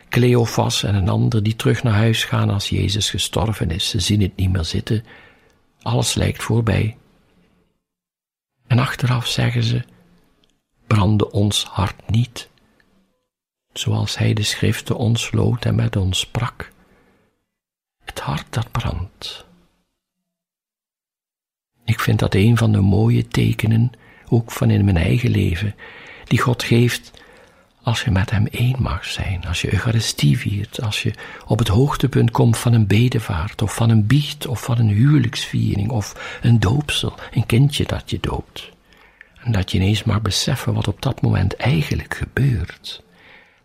Cleophas 0.09 0.83
en 0.83 0.95
een 0.95 1.09
ander, 1.09 1.43
die 1.43 1.57
terug 1.57 1.83
naar 1.83 1.95
huis 1.95 2.25
gaan 2.25 2.51
als 2.51 2.69
Jezus 2.69 3.11
gestorven 3.11 3.71
is. 3.71 3.89
Ze 3.89 4.01
zien 4.01 4.23
het 4.23 4.37
niet 4.37 4.53
meer 4.53 4.65
zitten. 4.65 5.05
Alles 5.83 6.15
lijkt 6.15 6.43
voorbij. 6.43 6.97
En 8.67 8.79
achteraf 8.79 9.27
zeggen 9.27 9.63
ze, 9.63 9.83
brandde 10.87 11.31
ons 11.31 11.65
hart 11.65 12.11
niet, 12.11 12.51
zoals 13.73 14.19
hij 14.19 14.35
de 14.35 14.43
schriften 14.43 14.97
ontsloot 14.97 15.65
en 15.65 15.75
met 15.75 15.97
ons 15.97 16.19
sprak. 16.19 16.73
Het 18.05 18.21
hart 18.21 18.47
dat 18.51 18.71
brandt. 18.71 19.47
Ik 21.85 22.01
vind 22.01 22.19
dat 22.19 22.35
een 22.35 22.57
van 22.57 22.73
de 22.73 22.81
mooie 22.81 23.29
tekenen, 23.29 23.93
ook 24.29 24.51
van 24.51 24.71
in 24.71 24.85
mijn 24.85 24.97
eigen 24.97 25.31
leven, 25.31 25.75
die 26.25 26.41
God 26.41 26.63
geeft 26.63 27.23
als 27.83 28.03
je 28.03 28.11
met 28.11 28.31
Hem 28.31 28.47
één 28.47 28.77
mag 28.79 29.05
zijn, 29.05 29.45
als 29.47 29.61
je 29.61 29.73
Eucharistie 29.73 30.39
viert, 30.39 30.83
als 30.83 31.03
je 31.03 31.13
op 31.47 31.59
het 31.59 31.69
hoogtepunt 31.69 32.31
komt 32.31 32.59
van 32.59 32.73
een 32.73 32.87
bedevaart, 32.87 33.63
of 33.63 33.75
van 33.75 33.91
een 33.91 34.07
biecht, 34.07 34.47
of 34.47 34.63
van 34.63 34.79
een 34.79 34.89
huwelijksviering, 34.89 35.91
of 35.91 36.39
een 36.43 36.61
doopsel, 36.61 37.15
een 37.33 37.47
kindje 37.47 37.85
dat 37.85 38.11
je 38.11 38.19
doopt. 38.21 38.71
En 39.43 39.53
dat 39.53 39.71
je 39.71 39.79
ineens 39.79 40.05
mag 40.05 40.23
beseffen 40.23 40.75
wat 40.75 40.89
op 40.89 41.03
dat 41.03 41.23
moment 41.23 41.57
eigenlijk 41.57 42.15
gebeurt. 42.15 43.03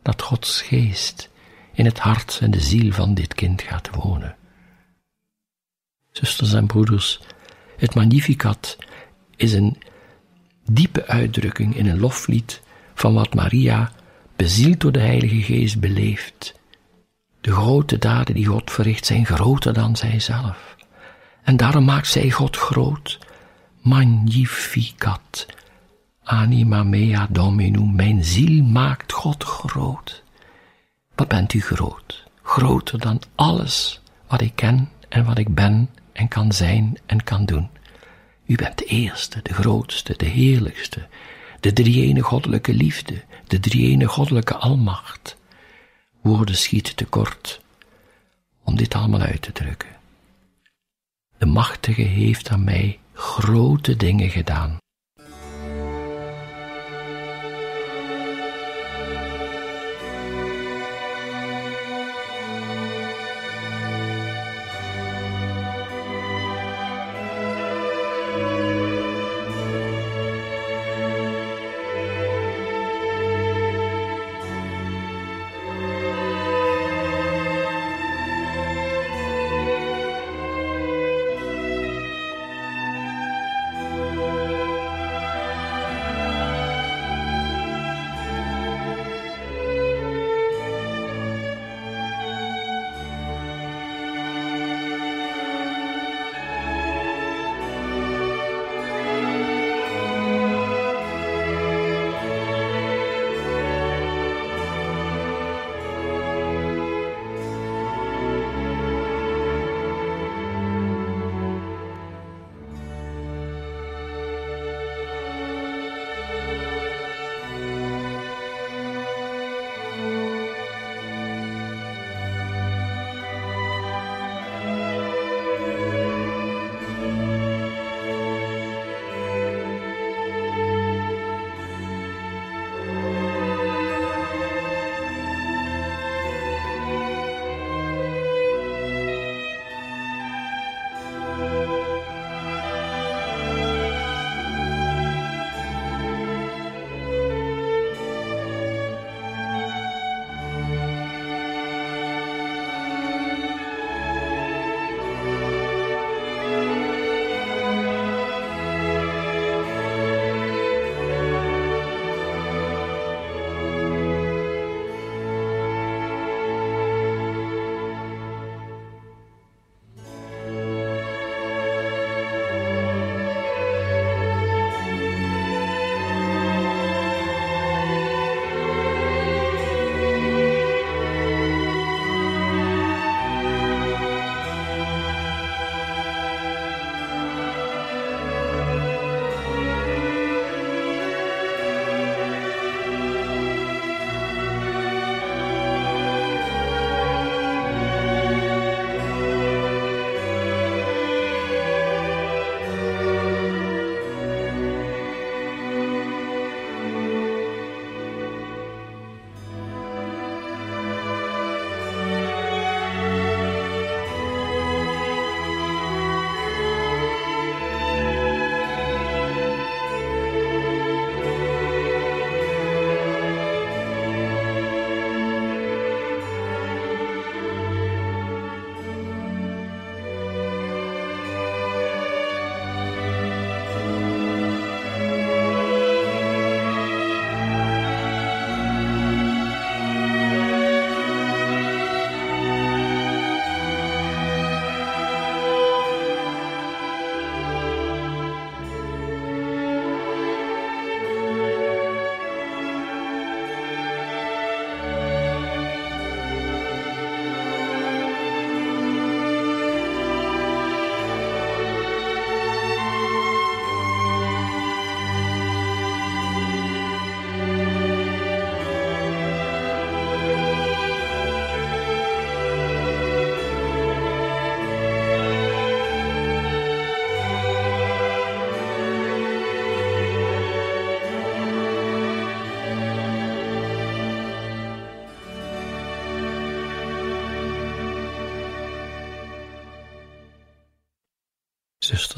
Dat 0.08 0.22
Gods 0.22 0.62
geest 0.62 1.30
in 1.74 1.86
het 1.86 2.00
hart 2.00 2.40
en 2.42 2.52
de 2.52 2.60
ziel 2.60 2.92
van 2.92 3.14
dit 3.14 3.34
kind 3.34 3.62
gaat 3.62 3.90
wonen. 3.96 4.36
Zusters 6.12 6.54
en 6.54 6.68
broeders, 6.68 7.20
het 7.78 7.96
Magnificat 7.96 8.78
is 9.36 9.54
een 9.54 9.78
diepe 10.66 11.08
uitdrukking 11.08 11.76
in 11.76 11.88
een 11.88 12.00
loflied 12.00 12.62
van 12.94 13.14
wat 13.14 13.34
Maria, 13.34 13.92
bezield 14.36 14.80
door 14.80 14.92
de 14.92 15.00
Heilige 15.00 15.42
Geest, 15.42 15.80
beleeft. 15.80 16.60
De 17.42 17.52
grote 17.52 17.98
daden 17.98 18.36
die 18.36 18.46
God 18.46 18.72
verricht 18.72 19.06
zijn 19.06 19.26
groter 19.26 19.74
dan 19.74 19.96
zijzelf. 19.96 20.76
En 21.44 21.58
daarom 21.58 21.86
maakt 21.86 22.08
zij 22.08 22.32
God 22.32 22.58
groot. 22.58 23.20
Magnificat. 23.82 25.46
Anima 26.30 26.84
mea 26.84 27.28
dominum. 27.30 27.96
Mijn 27.96 28.24
ziel 28.24 28.64
maakt 28.64 29.14
God 29.14 29.44
groot. 29.44 30.24
Wat 31.16 31.28
bent 31.28 31.54
u 31.54 31.62
groot? 31.62 32.24
Groter 32.44 33.00
dan 33.00 33.22
alles 33.36 34.02
wat 34.28 34.42
ik 34.42 34.56
ken 34.56 34.90
en 35.10 35.26
wat 35.26 35.38
ik 35.38 35.56
ben 35.56 35.90
en 36.12 36.28
kan 36.28 36.52
zijn 36.52 36.98
en 37.06 37.24
kan 37.24 37.46
doen. 37.46 37.70
U 38.46 38.56
bent 38.56 38.78
de 38.78 38.86
eerste, 38.86 39.40
de 39.44 39.54
grootste, 39.54 40.14
de 40.18 40.26
heerlijkste, 40.26 41.08
de 41.60 41.74
drieëne 41.74 42.22
goddelijke 42.22 42.74
liefde, 42.74 43.24
de 43.48 43.60
drieëne 43.60 44.06
goddelijke 44.06 44.56
almacht. 44.56 45.38
Woorden 46.22 46.56
schieten 46.56 46.96
tekort 46.96 47.62
om 48.64 48.76
dit 48.76 48.96
allemaal 48.96 49.22
uit 49.22 49.42
te 49.42 49.52
drukken. 49.52 49.96
De 51.38 51.46
Machtige 51.46 52.02
heeft 52.02 52.50
aan 52.50 52.64
mij 52.64 53.00
grote 53.14 53.96
dingen 53.96 54.30
gedaan. 54.30 54.78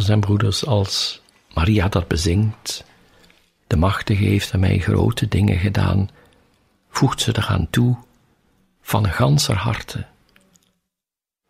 En 0.10 0.20
broeders, 0.20 0.66
als 0.66 1.22
Maria 1.54 1.88
dat 1.88 2.08
bezingt, 2.08 2.84
de 3.68 3.76
machtige 3.76 4.24
heeft 4.24 4.54
aan 4.54 4.60
mij 4.60 4.80
grote 4.80 5.28
dingen 5.28 5.60
gedaan, 5.60 6.10
voegt 6.90 7.22
ze 7.22 7.38
eraan 7.38 7.68
toe, 7.70 7.98
van 8.82 9.04
een 9.04 9.12
ganser 9.12 9.56
harte. 9.56 10.06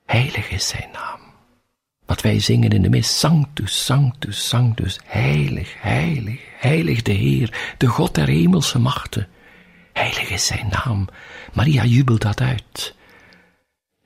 Heilig 0.05 0.49
is 0.49 0.67
zijn 0.67 0.89
naam. 0.93 1.19
Wat 2.05 2.21
wij 2.21 2.39
zingen 2.39 2.69
in 2.69 2.81
de 2.81 2.89
mis, 2.89 3.19
sanctus, 3.19 3.85
sanctus, 3.85 4.47
sanctus, 4.47 4.99
heilig, 5.05 5.75
heilig, 5.77 6.41
heilig 6.57 7.01
de 7.01 7.11
Heer, 7.11 7.75
de 7.77 7.87
God 7.87 8.15
der 8.15 8.27
hemelse 8.27 8.79
machten. 8.79 9.27
Heilig 9.93 10.29
is 10.29 10.45
zijn 10.45 10.67
naam. 10.69 11.07
Maria 11.53 11.83
jubelt 11.83 12.21
dat 12.21 12.41
uit. 12.41 12.95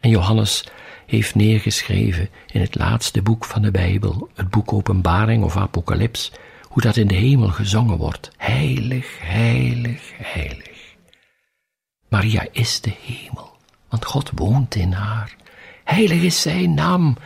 En 0.04 0.10
Johannes 0.10 0.64
heeft 1.06 1.36
neergeschreven 1.36 2.30
in 2.52 2.62
het 2.62 2.76
laatste 2.76 3.22
boek 3.22 3.46
van 3.46 3.62
de 3.62 3.72
Bijbel, 3.72 4.30
het 4.36 4.50
boek 4.50 4.74
Openbaring 4.74 5.44
of 5.44 5.58
Apocalyps, 5.58 6.32
hoe 6.62 6.82
dat 6.82 6.98
in 6.98 7.08
de 7.08 7.16
hemel 7.16 7.48
gezongen 7.48 7.98
wordt. 7.98 8.32
Heilig, 8.38 9.18
heilig, 9.22 10.12
heilig. 10.16 10.96
Maria 12.10 12.48
is 12.52 12.82
de 12.82 12.94
hemel, 13.02 13.58
want 13.90 14.06
God 14.06 14.32
woont 14.36 14.76
in 14.76 14.92
haar. 14.92 15.36
Heilig 15.84 16.22
is 16.22 16.42
zijn 16.42 16.74
naam, 16.74 17.18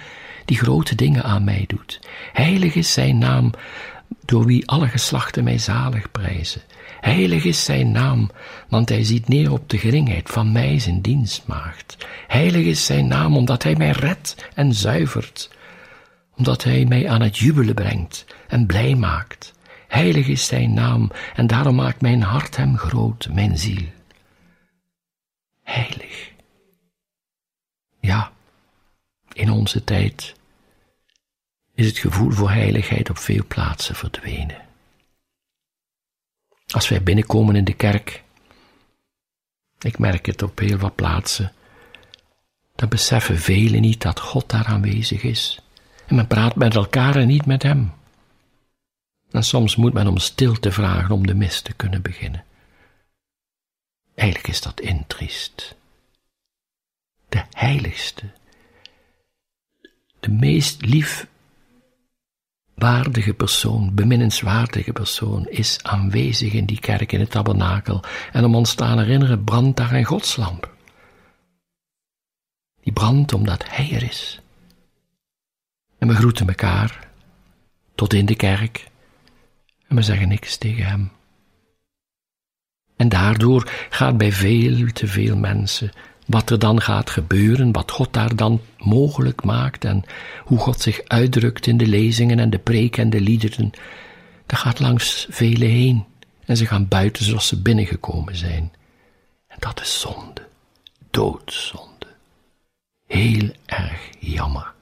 die 0.45 0.57
grote 0.57 0.95
dingen 0.95 1.23
aan 1.23 1.43
mij 1.43 1.63
doet. 1.67 1.99
Heilig 2.33 2.75
is 2.75 2.93
zijn 2.93 3.17
naam, 3.17 3.51
door 4.25 4.45
wie 4.45 4.67
alle 4.67 4.87
geslachten 4.87 5.43
mij 5.43 5.57
zalig 5.57 6.11
prijzen. 6.11 6.61
Heilig 7.07 7.43
is 7.43 7.63
zijn 7.63 7.91
naam, 7.91 8.29
want 8.69 8.89
hij 8.89 9.03
ziet 9.03 9.27
neer 9.27 9.51
op 9.51 9.69
de 9.69 9.77
geringheid 9.77 10.29
van 10.29 10.51
mij 10.51 10.79
zijn 10.79 11.01
dienstmaagd. 11.01 11.97
Heilig 12.27 12.65
is 12.65 12.85
zijn 12.85 13.07
naam, 13.07 13.35
omdat 13.35 13.63
hij 13.63 13.75
mij 13.75 13.91
redt 13.91 14.49
en 14.53 14.73
zuivert, 14.73 15.49
omdat 16.35 16.63
hij 16.63 16.85
mij 16.85 17.09
aan 17.09 17.21
het 17.21 17.37
jubelen 17.37 17.75
brengt 17.75 18.25
en 18.47 18.65
blij 18.65 18.95
maakt. 18.95 19.53
Heilig 19.87 20.27
is 20.27 20.45
zijn 20.45 20.73
naam, 20.73 21.11
en 21.35 21.47
daarom 21.47 21.75
maakt 21.75 22.01
mijn 22.01 22.21
hart 22.21 22.55
hem 22.55 22.77
groot, 22.77 23.27
mijn 23.31 23.57
ziel. 23.57 23.83
Heilig. 25.63 26.31
Ja, 27.99 28.31
in 29.33 29.51
onze 29.51 29.83
tijd 29.83 30.35
is 31.75 31.85
het 31.85 31.97
gevoel 31.97 32.31
voor 32.31 32.49
heiligheid 32.49 33.09
op 33.09 33.17
veel 33.17 33.43
plaatsen 33.47 33.95
verdwenen. 33.95 34.66
Als 36.73 36.89
wij 36.89 37.03
binnenkomen 37.03 37.55
in 37.55 37.63
de 37.63 37.73
kerk, 37.73 38.23
ik 39.79 39.99
merk 39.99 40.25
het 40.25 40.41
op 40.41 40.59
heel 40.59 40.77
wat 40.77 40.95
plaatsen, 40.95 41.53
dan 42.75 42.89
beseffen 42.89 43.39
velen 43.39 43.81
niet 43.81 44.01
dat 44.01 44.19
God 44.19 44.49
daar 44.49 44.65
aanwezig 44.65 45.23
is. 45.23 45.59
En 46.07 46.15
men 46.15 46.27
praat 46.27 46.55
met 46.55 46.75
elkaar 46.75 47.15
en 47.15 47.27
niet 47.27 47.45
met 47.45 47.63
Hem. 47.63 47.93
En 49.31 49.43
soms 49.43 49.75
moet 49.75 49.93
men 49.93 50.07
om 50.07 50.17
stil 50.17 50.59
te 50.59 50.71
vragen 50.71 51.11
om 51.11 51.27
de 51.27 51.35
mis 51.35 51.61
te 51.61 51.73
kunnen 51.73 52.01
beginnen. 52.01 52.45
Eigenlijk 54.15 54.49
is 54.49 54.61
dat 54.61 54.79
intriest. 54.79 55.75
De 57.29 57.43
heiligste, 57.51 58.31
de 60.19 60.29
meest 60.29 60.85
lief 60.85 61.27
waardige 62.77 63.33
persoon, 63.33 63.93
beminnenswaardige 63.93 64.91
persoon, 64.91 65.47
is 65.47 65.79
aanwezig 65.83 66.53
in 66.53 66.65
die 66.65 66.79
kerk, 66.79 67.11
in 67.11 67.19
het 67.19 67.31
tabernakel. 67.31 68.03
En 68.31 68.45
om 68.45 68.55
ons 68.55 68.73
te 68.73 68.85
herinneren, 68.85 69.43
brandt 69.43 69.77
daar 69.77 69.93
een 69.93 70.03
godslamp. 70.03 70.75
Die 72.81 72.93
brandt 72.93 73.33
omdat 73.33 73.69
Hij 73.69 73.91
er 73.91 74.03
is. 74.03 74.41
En 75.97 76.07
we 76.07 76.13
groeten 76.13 76.47
elkaar, 76.47 77.09
tot 77.95 78.13
in 78.13 78.25
de 78.25 78.35
kerk, 78.35 78.87
en 79.87 79.95
we 79.95 80.01
zeggen 80.01 80.27
niks 80.27 80.57
tegen 80.57 80.85
Hem. 80.85 81.11
En 82.95 83.09
daardoor 83.09 83.71
gaat 83.89 84.17
bij 84.17 84.31
veel 84.31 84.87
te 84.91 85.07
veel 85.07 85.37
mensen 85.37 85.91
wat 86.27 86.49
er 86.49 86.59
dan 86.59 86.81
gaat 86.81 87.09
gebeuren, 87.09 87.71
wat 87.71 87.91
God 87.91 88.13
daar 88.13 88.35
dan 88.35 88.61
mogelijk 88.77 89.43
maakt 89.43 89.85
en 89.85 90.03
hoe 90.43 90.59
God 90.59 90.81
zich 90.81 91.01
uitdrukt 91.03 91.67
in 91.67 91.77
de 91.77 91.87
lezingen 91.87 92.39
en 92.39 92.49
de 92.49 92.59
preek 92.59 92.97
en 92.97 93.09
de 93.09 93.21
liederen, 93.21 93.71
dat 94.45 94.59
gaat 94.59 94.79
langs 94.79 95.27
velen 95.29 95.69
heen 95.69 96.05
en 96.45 96.57
ze 96.57 96.65
gaan 96.65 96.87
buiten 96.87 97.25
zoals 97.25 97.47
ze 97.47 97.61
binnengekomen 97.61 98.35
zijn. 98.35 98.71
En 99.47 99.57
dat 99.59 99.81
is 99.81 99.99
zonde, 99.99 100.47
doodzonde. 101.11 102.07
Heel 103.07 103.49
erg 103.65 104.09
jammer. 104.19 104.73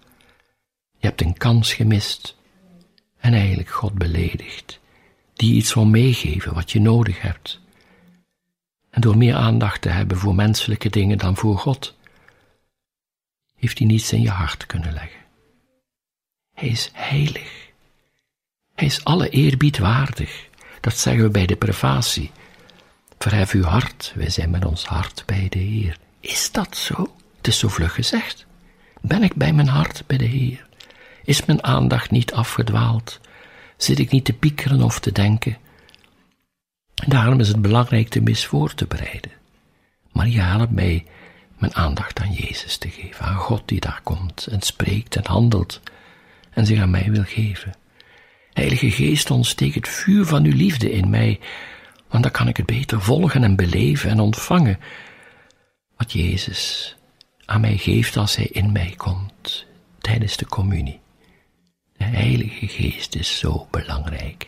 Je 0.97 1.07
hebt 1.07 1.21
een 1.21 1.37
kans 1.37 1.73
gemist 1.73 2.35
en 3.17 3.33
eigenlijk 3.33 3.69
God 3.69 3.93
beledigd, 3.93 4.79
die 5.33 5.53
iets 5.53 5.73
wil 5.73 5.85
meegeven 5.85 6.53
wat 6.53 6.71
je 6.71 6.81
nodig 6.81 7.21
hebt. 7.21 7.59
En 8.95 9.01
door 9.01 9.17
meer 9.17 9.35
aandacht 9.35 9.81
te 9.81 9.89
hebben 9.89 10.17
voor 10.17 10.35
menselijke 10.35 10.89
dingen 10.89 11.17
dan 11.17 11.35
voor 11.35 11.57
God, 11.57 11.95
heeft 13.55 13.77
hij 13.77 13.87
niets 13.87 14.11
in 14.11 14.21
je 14.21 14.29
hart 14.29 14.65
kunnen 14.65 14.93
leggen. 14.93 15.19
Hij 16.53 16.67
is 16.67 16.89
heilig. 16.93 17.69
Hij 18.75 18.87
is 18.87 19.03
alle 19.03 19.29
eerbied 19.29 19.77
waardig. 19.77 20.47
Dat 20.81 20.97
zeggen 20.97 21.23
we 21.23 21.29
bij 21.29 21.45
de 21.45 21.55
privatie. 21.55 22.31
Verhef 23.17 23.51
uw 23.51 23.63
hart, 23.63 24.13
wij 24.15 24.29
zijn 24.29 24.49
met 24.49 24.65
ons 24.65 24.85
hart 24.85 25.23
bij 25.25 25.47
de 25.49 25.59
Heer. 25.59 25.97
Is 26.19 26.51
dat 26.51 26.77
zo? 26.77 27.15
Het 27.37 27.47
is 27.47 27.59
zo 27.59 27.67
vlug 27.67 27.93
gezegd. 27.93 28.45
Ben 29.01 29.23
ik 29.23 29.35
bij 29.35 29.53
mijn 29.53 29.67
hart 29.67 30.03
bij 30.07 30.17
de 30.17 30.25
Heer? 30.25 30.67
Is 31.23 31.45
mijn 31.45 31.63
aandacht 31.63 32.11
niet 32.11 32.33
afgedwaald? 32.33 33.19
Zit 33.77 33.99
ik 33.99 34.11
niet 34.11 34.25
te 34.25 34.33
piekeren 34.33 34.81
of 34.81 34.99
te 34.99 35.11
denken? 35.11 35.57
Daarom 36.95 37.39
is 37.39 37.47
het 37.47 37.61
belangrijk 37.61 38.11
de 38.11 38.21
mis 38.21 38.45
voor 38.45 38.73
te 38.73 38.85
bereiden. 38.85 39.31
Maria 40.11 40.57
helpt 40.57 40.71
mij 40.71 41.05
mijn 41.57 41.75
aandacht 41.75 42.19
aan 42.19 42.31
Jezus 42.31 42.77
te 42.77 42.89
geven, 42.89 43.25
aan 43.25 43.35
God 43.35 43.61
die 43.65 43.79
daar 43.79 43.99
komt 44.03 44.47
en 44.47 44.61
spreekt 44.61 45.15
en 45.15 45.27
handelt 45.27 45.81
en 46.49 46.65
zich 46.65 46.79
aan 46.79 46.89
mij 46.89 47.11
wil 47.11 47.23
geven. 47.23 47.75
Heilige 48.53 48.91
Geest, 48.91 49.31
ontsteek 49.31 49.75
het 49.75 49.87
vuur 49.87 50.25
van 50.25 50.43
uw 50.43 50.55
liefde 50.55 50.91
in 50.91 51.09
mij, 51.09 51.39
want 52.09 52.23
dan 52.23 52.31
kan 52.31 52.47
ik 52.47 52.57
het 52.57 52.65
beter 52.65 53.01
volgen 53.01 53.43
en 53.43 53.55
beleven 53.55 54.09
en 54.09 54.19
ontvangen 54.19 54.79
wat 55.97 56.11
Jezus 56.11 56.95
aan 57.45 57.61
mij 57.61 57.77
geeft 57.77 58.17
als 58.17 58.35
Hij 58.35 58.45
in 58.51 58.71
mij 58.71 58.93
komt 58.97 59.65
tijdens 59.99 60.37
de 60.37 60.45
communie. 60.45 60.99
De 61.97 62.03
Heilige 62.03 62.67
Geest 62.67 63.15
is 63.15 63.37
zo 63.37 63.67
belangrijk. 63.71 64.47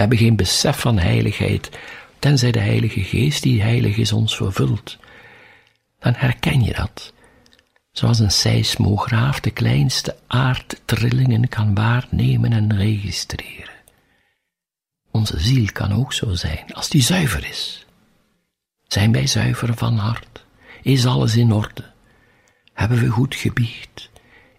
We 0.00 0.06
hebben 0.06 0.26
geen 0.26 0.36
besef 0.36 0.80
van 0.80 0.98
heiligheid, 0.98 1.70
tenzij 2.18 2.52
de 2.52 2.58
Heilige 2.58 3.00
Geest 3.00 3.42
die 3.42 3.62
heilig 3.62 3.96
is 3.96 4.12
ons 4.12 4.36
vervult. 4.36 4.98
Dan 5.98 6.14
herken 6.16 6.62
je 6.62 6.72
dat, 6.72 7.12
zoals 7.92 8.18
een 8.18 8.30
seismograaf 8.30 9.40
de 9.40 9.50
kleinste 9.50 10.16
aardtrillingen 10.26 11.48
kan 11.48 11.74
waarnemen 11.74 12.52
en 12.52 12.76
registreren. 12.76 13.74
Onze 15.10 15.40
ziel 15.40 15.66
kan 15.72 15.92
ook 15.92 16.12
zo 16.12 16.34
zijn, 16.34 16.72
als 16.72 16.88
die 16.88 17.02
zuiver 17.02 17.48
is. 17.48 17.86
Zijn 18.88 19.12
wij 19.12 19.26
zuiver 19.26 19.74
van 19.74 19.96
hart? 19.96 20.44
Is 20.82 21.06
alles 21.06 21.36
in 21.36 21.52
orde? 21.52 21.90
Hebben 22.72 22.98
we 22.98 23.08
goed 23.08 23.34
gebiecht? 23.34 24.10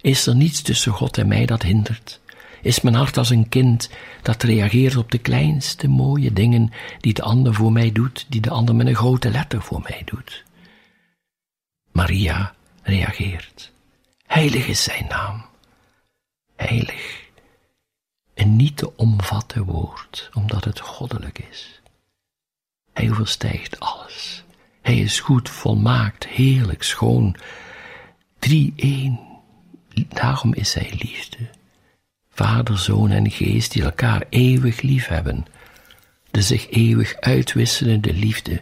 Is 0.02 0.28
er 0.28 0.36
niets 0.36 0.62
tussen 0.62 0.92
God 0.92 1.18
en 1.18 1.28
mij 1.28 1.46
dat 1.46 1.62
hindert? 1.62 2.21
Is 2.62 2.82
mijn 2.82 2.96
hart 2.96 3.18
als 3.18 3.30
een 3.30 3.50
kind 3.50 3.90
dat 4.22 4.44
reageert 4.44 4.96
op 4.96 5.12
de 5.12 5.18
kleinste 5.18 5.88
mooie 5.88 6.34
dingen 6.34 6.72
die 7.00 7.14
de 7.14 7.22
ander 7.22 7.54
voor 7.54 7.72
mij 7.72 7.92
doet, 7.92 8.26
die 8.30 8.42
de 8.42 8.50
ander 8.50 8.76
met 8.76 8.88
een 8.88 8.96
grote 8.96 9.30
letter 9.30 9.62
voor 9.62 9.82
mij 9.82 10.02
doet. 10.06 10.44
Maria 11.92 12.54
reageert. 12.84 13.72
Heilig 14.26 14.68
is 14.68 14.84
zijn 14.84 15.06
naam. 15.08 15.46
Heilig. 16.56 17.30
Een 18.34 18.56
niet 18.56 18.78
te 18.78 18.98
omvatten 18.98 19.64
woord, 19.64 20.30
omdat 20.34 20.64
het 20.64 20.80
goddelijk 20.80 21.40
is. 21.50 21.82
Hij 22.94 23.10
overstijgt 23.10 23.80
alles. 23.80 24.44
Hij 24.82 24.98
is 24.98 25.20
goed, 25.20 25.50
volmaakt, 25.50 26.28
heerlijk, 26.28 26.84
schoon. 26.84 27.36
Drie-één. 28.40 29.20
Daarom 30.08 30.54
is 30.54 30.74
hij 30.74 30.94
liefde. 30.98 31.50
Vader, 32.42 32.78
Zoon 32.78 33.12
en 33.12 33.32
Geest 33.32 33.72
die 33.72 33.84
elkaar 33.84 34.24
eeuwig 34.30 34.82
lief 34.82 35.08
hebben. 35.08 35.46
De 36.32 36.42
zich 36.42 36.70
eeuwig 36.70 37.16
uitwisselende 37.20 38.14
liefde 38.14 38.62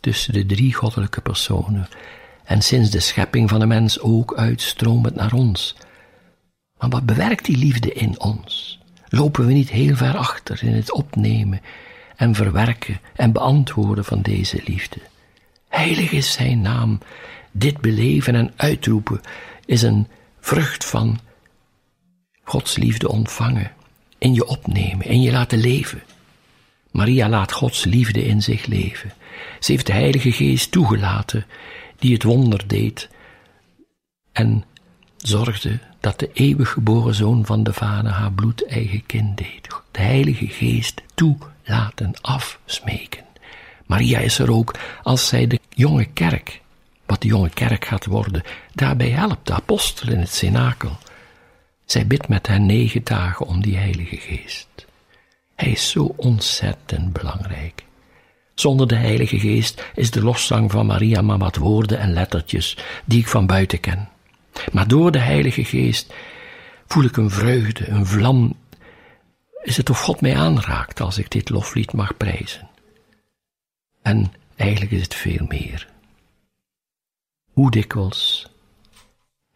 tussen 0.00 0.32
de 0.32 0.46
drie 0.46 0.74
goddelijke 0.74 1.20
personen 1.20 1.88
en 2.44 2.62
sinds 2.62 2.90
de 2.90 3.00
schepping 3.00 3.48
van 3.48 3.60
de 3.60 3.66
mens 3.66 4.00
ook 4.00 4.34
uitstromend 4.36 5.14
naar 5.14 5.32
ons. 5.32 5.76
Maar 6.78 6.88
wat 6.88 7.06
bewerkt 7.06 7.44
die 7.44 7.56
liefde 7.56 7.92
in 7.92 8.20
ons? 8.20 8.78
Lopen 9.08 9.46
we 9.46 9.52
niet 9.52 9.70
heel 9.70 9.96
ver 9.96 10.16
achter 10.16 10.62
in 10.62 10.74
het 10.74 10.92
opnemen 10.92 11.60
en 12.16 12.34
verwerken 12.34 13.00
en 13.14 13.32
beantwoorden 13.32 14.04
van 14.04 14.22
deze 14.22 14.60
liefde? 14.64 15.00
Heilig 15.68 16.10
is 16.10 16.32
zijn 16.32 16.60
naam. 16.60 16.98
Dit 17.50 17.80
beleven 17.80 18.34
en 18.34 18.52
uitroepen 18.56 19.20
is 19.66 19.82
een 19.82 20.08
vrucht 20.40 20.84
van 20.84 21.18
Gods 22.48 22.76
liefde 22.76 23.08
ontvangen, 23.08 23.72
in 24.18 24.34
je 24.34 24.46
opnemen, 24.46 25.06
in 25.06 25.22
je 25.22 25.30
laten 25.30 25.58
leven. 25.58 26.02
Maria 26.90 27.28
laat 27.28 27.52
Gods 27.52 27.84
liefde 27.84 28.24
in 28.24 28.42
zich 28.42 28.66
leven. 28.66 29.12
Ze 29.60 29.72
heeft 29.72 29.86
de 29.86 29.92
Heilige 29.92 30.32
Geest 30.32 30.70
toegelaten, 30.72 31.46
die 31.98 32.12
het 32.12 32.22
wonder 32.22 32.68
deed 32.68 33.08
en 34.32 34.64
zorgde 35.16 35.78
dat 36.00 36.18
de 36.18 36.30
eeuwig 36.32 36.70
geboren 36.70 37.14
zoon 37.14 37.46
van 37.46 37.62
de 37.62 37.72
Vader 37.72 38.10
haar 38.10 38.32
bloed 38.32 38.66
eigen 38.66 39.06
kind 39.06 39.36
deed. 39.36 39.68
De 39.90 40.00
Heilige 40.00 40.46
Geest 40.46 41.02
toelaten, 41.14 42.12
afsmeken. 42.20 43.24
Maria 43.86 44.18
is 44.18 44.38
er 44.38 44.52
ook 44.52 44.74
als 45.02 45.28
zij 45.28 45.46
de 45.46 45.58
jonge 45.68 46.04
kerk, 46.04 46.60
wat 47.06 47.22
de 47.22 47.28
jonge 47.28 47.50
kerk 47.50 47.84
gaat 47.84 48.06
worden, 48.06 48.42
daarbij 48.72 49.10
helpt, 49.10 49.46
de 49.46 49.52
apostel 49.52 50.08
in 50.08 50.20
het 50.20 50.34
cenakel. 50.34 50.98
Zij 51.90 52.06
bidt 52.06 52.28
met 52.28 52.46
hen 52.46 52.66
negen 52.66 53.04
dagen 53.04 53.46
om 53.46 53.62
die 53.62 53.76
Heilige 53.76 54.16
Geest. 54.16 54.68
Hij 55.54 55.70
is 55.70 55.90
zo 55.90 56.14
ontzettend 56.16 57.12
belangrijk. 57.12 57.84
Zonder 58.54 58.88
de 58.88 58.94
Heilige 58.94 59.38
Geest 59.38 59.84
is 59.94 60.10
de 60.10 60.22
loszang 60.22 60.70
van 60.70 60.86
Maria 60.86 61.22
maar 61.22 61.38
wat 61.38 61.56
woorden 61.56 61.98
en 61.98 62.12
lettertjes 62.12 62.76
die 63.04 63.20
ik 63.20 63.28
van 63.28 63.46
buiten 63.46 63.80
ken. 63.80 64.08
Maar 64.72 64.88
door 64.88 65.10
de 65.10 65.18
Heilige 65.18 65.64
Geest 65.64 66.14
voel 66.86 67.04
ik 67.04 67.16
een 67.16 67.30
vreugde, 67.30 67.88
een 67.88 68.06
vlam. 68.06 68.54
Is 69.62 69.76
het 69.76 69.90
of 69.90 70.00
God 70.00 70.20
mij 70.20 70.36
aanraakt 70.36 71.00
als 71.00 71.18
ik 71.18 71.30
dit 71.30 71.48
loflied 71.48 71.92
mag 71.92 72.16
prijzen? 72.16 72.68
En 74.02 74.32
eigenlijk 74.56 74.92
is 74.92 75.02
het 75.02 75.14
veel 75.14 75.46
meer. 75.48 75.88
Hoe 77.52 77.70
dikwijls 77.70 78.46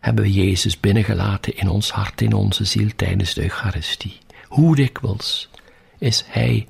hebben 0.02 0.24
we 0.24 0.32
Jezus 0.32 0.80
binnengelaten 0.80 1.56
in 1.56 1.68
ons 1.68 1.90
hart, 1.90 2.20
in 2.20 2.32
onze 2.32 2.64
ziel 2.64 2.88
tijdens 2.96 3.34
de 3.34 3.42
Eucharistie? 3.42 4.18
Hoe 4.46 4.76
dikwijls 4.76 5.48
is 5.98 6.24
Hij 6.26 6.66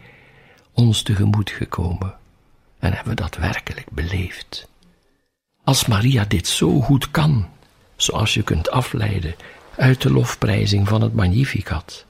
ons 0.73 1.03
tegemoet 1.03 1.51
gekomen 1.51 2.15
en 2.79 2.93
hebben 2.93 3.15
we 3.15 3.21
dat 3.21 3.37
werkelijk 3.37 3.91
beleefd? 3.91 4.69
Als 5.65 5.87
Maria 5.87 6.25
dit 6.25 6.47
zo 6.47 6.81
goed 6.81 7.11
kan, 7.11 7.49
zoals 7.97 8.35
je 8.35 8.43
kunt 8.43 8.71
afleiden 8.71 9.35
uit 9.77 10.03
de 10.03 10.11
lofprijzing 10.11 10.89
van 10.89 11.03
het 11.03 11.15
Magnificat 11.15 12.07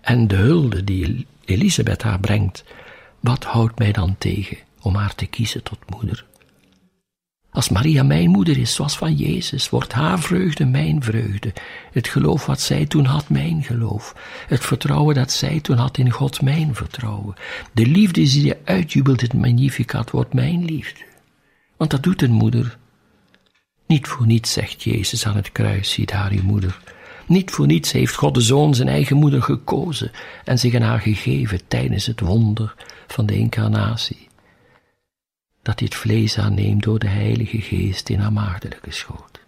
en 0.00 0.28
de 0.28 0.36
hulde 0.36 0.84
die 0.84 1.26
Elisabeth 1.44 2.02
haar 2.02 2.20
brengt, 2.20 2.64
wat 3.20 3.44
houdt 3.44 3.78
mij 3.78 3.92
dan 3.92 4.16
tegen 4.18 4.58
om 4.80 4.94
haar 4.94 5.14
te 5.14 5.26
kiezen 5.26 5.62
tot 5.62 5.78
moeder? 5.90 6.24
Als 7.52 7.68
Maria 7.68 8.02
mijn 8.02 8.30
moeder 8.30 8.58
is, 8.58 8.74
zoals 8.74 8.96
van 8.96 9.14
Jezus, 9.14 9.70
wordt 9.70 9.92
haar 9.92 10.18
vreugde 10.18 10.64
mijn 10.64 11.02
vreugde. 11.02 11.52
Het 11.92 12.08
geloof 12.08 12.46
wat 12.46 12.60
zij 12.60 12.86
toen 12.86 13.04
had, 13.04 13.28
mijn 13.28 13.62
geloof. 13.62 14.14
Het 14.46 14.64
vertrouwen 14.64 15.14
dat 15.14 15.32
zij 15.32 15.60
toen 15.60 15.76
had 15.76 15.98
in 15.98 16.10
God, 16.10 16.42
mijn 16.42 16.74
vertrouwen. 16.74 17.34
De 17.72 17.86
liefde 17.86 18.20
die 18.20 18.44
je 18.44 18.58
uitjubelt 18.64 19.20
het 19.20 19.32
Magnificat, 19.32 20.10
wordt 20.10 20.34
mijn 20.34 20.64
liefde. 20.64 21.00
Want 21.76 21.90
dat 21.90 22.02
doet 22.02 22.22
een 22.22 22.32
moeder. 22.32 22.78
Niet 23.86 24.08
voor 24.08 24.26
niets 24.26 24.52
zegt 24.52 24.82
Jezus 24.82 25.26
aan 25.26 25.36
het 25.36 25.52
kruis, 25.52 25.90
zie 25.90 26.06
daar 26.06 26.30
uw 26.30 26.42
moeder. 26.42 26.78
Niet 27.26 27.50
voor 27.50 27.66
niets 27.66 27.92
heeft 27.92 28.14
God 28.14 28.34
de 28.34 28.40
Zoon 28.40 28.74
zijn 28.74 28.88
eigen 28.88 29.16
moeder 29.16 29.42
gekozen 29.42 30.10
en 30.44 30.58
zich 30.58 30.74
aan 30.74 30.82
haar 30.82 31.00
gegeven 31.00 31.60
tijdens 31.68 32.06
het 32.06 32.20
wonder 32.20 32.74
van 33.06 33.26
de 33.26 33.34
incarnatie 33.36 34.28
dat 35.70 35.78
dit 35.78 35.94
vlees 35.94 36.38
aanneemt 36.38 36.82
door 36.82 36.98
de 36.98 37.08
Heilige 37.08 37.60
Geest 37.60 38.08
in 38.08 38.18
haar 38.18 38.32
maagdelijke 38.32 38.92
schoot. 38.92 39.40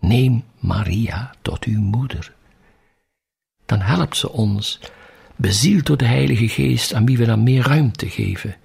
Neem 0.00 0.44
Maria 0.58 1.34
tot 1.42 1.64
uw 1.64 1.80
moeder. 1.80 2.32
Dan 3.66 3.80
helpt 3.80 4.16
ze 4.16 4.32
ons, 4.32 4.80
bezield 5.36 5.86
door 5.86 5.96
de 5.96 6.06
Heilige 6.06 6.48
Geest, 6.48 6.94
aan 6.94 7.06
wie 7.06 7.18
we 7.18 7.24
dan 7.24 7.42
meer 7.42 7.62
ruimte 7.62 8.08
geven, 8.08 8.56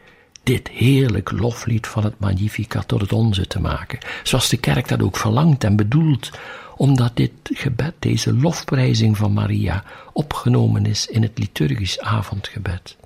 dit 0.44 0.68
heerlijk 0.68 1.32
loflied 1.32 1.88
van 1.88 2.04
het 2.04 2.20
Magnificat 2.20 2.88
tot 2.88 3.02
het 3.02 3.14
onze 3.14 3.48
te 3.48 3.60
maken, 3.60 4.00
zoals 4.24 4.50
de 4.50 4.58
kerk 4.58 4.88
dat 4.88 5.02
ook 5.02 5.18
verlangt 5.18 5.64
en 5.64 5.76
bedoelt, 5.76 6.32
omdat 6.78 7.16
dit 7.16 7.32
gebed, 7.44 7.94
deze 8.00 8.34
lofprijzing 8.34 9.18
van 9.18 9.34
Maria, 9.34 9.84
opgenomen 10.14 10.86
is 10.86 11.08
in 11.08 11.22
het 11.22 11.40
liturgisch 11.40 12.00
avondgebed. 12.00 12.98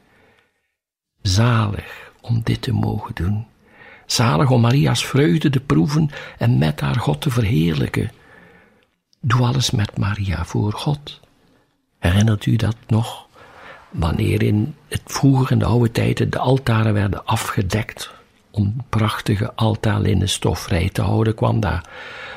Zalig 1.22 2.12
om 2.22 2.42
dit 2.44 2.62
te 2.62 2.72
mogen 2.72 3.16
doen 3.16 3.46
Zalig 4.06 4.50
om 4.50 4.62
Maria's 4.62 5.06
vreugde 5.06 5.50
te 5.50 5.60
proeven 5.60 6.10
en 6.38 6.58
met 6.58 6.80
haar 6.80 6.96
God 6.96 7.22
te 7.22 7.30
verheerlijken. 7.30 8.12
Doe 9.20 9.42
alles 9.46 9.72
met 9.72 9.98
Maria 9.98 10.46
voor 10.46 10.74
God. 10.74 11.20
Herinnert 12.00 12.46
u 12.46 12.56
dat 12.56 12.76
nog? 12.88 13.28
Wanneer 13.90 14.44
in 14.44 14.76
het 14.88 15.02
vroeger 15.06 15.52
in 15.52 15.60
de 15.60 15.66
oude 15.66 15.92
tijden 15.92 16.30
de 16.30 16.40
altaren 16.40 16.94
werden 16.94 17.26
afgedekt 17.26 18.14
om 18.52 18.76
prachtige 18.90 19.54
altalinnen 19.56 20.30
stof 20.30 20.60
vrij 20.60 20.90
te 20.90 21.02
houden, 21.02 21.36
kwam 21.36 21.60
daar 21.60 21.90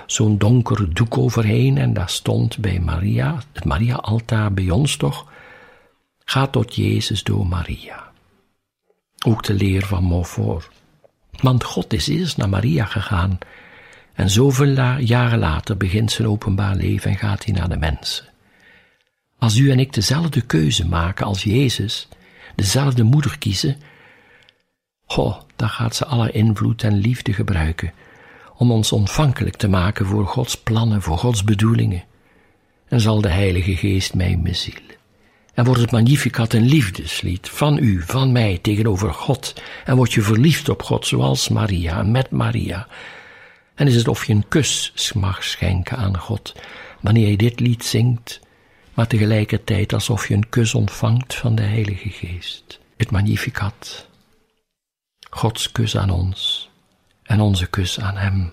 zo'n 0.07 0.39
donker 0.39 0.95
doek 0.95 1.19
overheen 1.19 1.79
en 1.79 1.93
daar 1.93 2.11
stond 2.11 2.59
bij 2.59 2.81
Maria, 2.81 3.43
het 3.53 3.65
Maria-altaar 3.65 4.53
bij 4.53 4.71
ons 4.71 4.97
toch, 4.97 5.27
ga 6.25 6.47
tot 6.47 6.75
Jezus 6.75 7.23
door 7.23 7.47
Maria. 7.47 8.11
Ook 9.27 9.43
de 9.43 9.55
leer 9.55 9.87
van 9.87 10.05
Montfort. 10.05 10.69
Want 11.43 11.65
God 11.65 11.93
is 11.93 12.09
eerst 12.09 12.37
naar 12.37 12.49
Maria 12.49 12.85
gegaan 12.85 13.39
en 14.15 14.31
zoveel 14.31 14.99
jaren 14.99 15.39
later 15.39 15.77
begint 15.77 16.13
zijn 16.13 16.29
openbaar 16.29 16.77
leven 16.77 17.11
en 17.11 17.17
gaat 17.17 17.45
hij 17.45 17.55
naar 17.55 17.69
de 17.69 17.77
mensen. 17.77 18.25
Als 19.39 19.57
u 19.57 19.71
en 19.71 19.79
ik 19.79 19.93
dezelfde 19.93 20.41
keuze 20.41 20.87
maken 20.87 21.27
als 21.27 21.43
Jezus, 21.43 22.09
dezelfde 22.55 23.03
moeder 23.03 23.39
kiezen, 23.39 23.77
goh, 25.07 25.41
dan 25.57 25.69
gaat 25.69 25.97
ze 25.97 26.07
alle 26.07 26.31
invloed 26.31 26.83
en 26.83 26.97
liefde 26.97 27.33
gebruiken 27.33 27.93
om 28.57 28.71
ons 28.71 28.93
ontvankelijk 28.93 29.57
te 29.57 29.69
maken 29.69 30.07
voor 30.07 30.27
Gods 30.27 30.57
plannen, 30.57 31.03
voor 31.03 31.19
Gods 31.19 31.45
bedoelingen. 31.45 32.05
En 32.89 33.01
zal 33.01 33.21
de 33.21 33.29
Heilige 33.29 33.77
Geest 33.77 34.15
mij 34.15 34.41
bezielen. 34.43 34.88
En 35.59 35.65
wordt 35.65 35.81
het 35.81 35.91
Magnificat 35.91 36.53
een 36.53 36.65
liefdeslied 36.65 37.49
van 37.51 37.79
u, 37.79 38.03
van 38.03 38.33
mij 38.33 38.59
tegenover 38.63 39.15
God. 39.15 39.55
En 39.85 39.97
word 39.97 40.13
je 40.13 40.23
verliefd 40.23 40.69
op 40.69 40.83
God 40.83 41.07
zoals 41.07 41.49
Maria, 41.49 42.03
met 42.03 42.31
Maria. 42.31 42.87
En 43.75 43.87
is 43.87 43.95
het 43.95 44.09
of 44.09 44.27
je 44.27 44.33
een 44.33 44.49
kus 44.49 44.93
mag 45.15 45.45
schenken 45.45 45.97
aan 45.97 46.19
God 46.19 46.55
wanneer 47.01 47.29
je 47.29 47.37
dit 47.37 47.61
lied 47.61 47.85
zingt, 47.85 48.41
maar 48.95 49.07
tegelijkertijd 49.07 49.93
alsof 49.93 50.29
je 50.29 50.35
een 50.35 50.49
kus 50.49 50.75
ontvangt 50.75 51.35
van 51.35 51.55
de 51.55 51.63
Heilige 51.63 52.09
Geest. 52.09 52.81
Het 52.97 53.11
Magnificat. 53.11 54.09
Gods 55.31 55.73
kus 55.73 55.97
aan 55.97 56.11
ons 56.11 56.71
en 57.23 57.41
onze 57.41 57.67
kus 57.67 58.01
aan 58.01 58.17
Hem. 58.17 58.53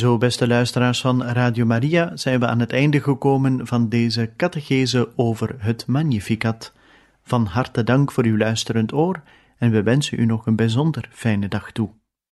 Zo, 0.00 0.18
beste 0.18 0.46
luisteraars 0.46 1.00
van 1.00 1.22
Radio 1.22 1.66
Maria, 1.66 2.16
zijn 2.16 2.40
we 2.40 2.46
aan 2.46 2.58
het 2.60 2.72
einde 2.72 3.00
gekomen 3.00 3.66
van 3.66 3.88
deze 3.88 4.32
catechese 4.36 5.08
over 5.16 5.54
het 5.58 5.86
Magnificat. 5.86 6.72
Van 7.22 7.46
harte 7.46 7.84
dank 7.84 8.12
voor 8.12 8.24
uw 8.24 8.36
luisterend 8.36 8.92
oor 8.92 9.22
en 9.58 9.70
we 9.70 9.82
wensen 9.82 10.20
u 10.20 10.24
nog 10.24 10.46
een 10.46 10.56
bijzonder 10.56 11.08
fijne 11.12 11.48
dag 11.48 11.72
toe. 11.72 11.99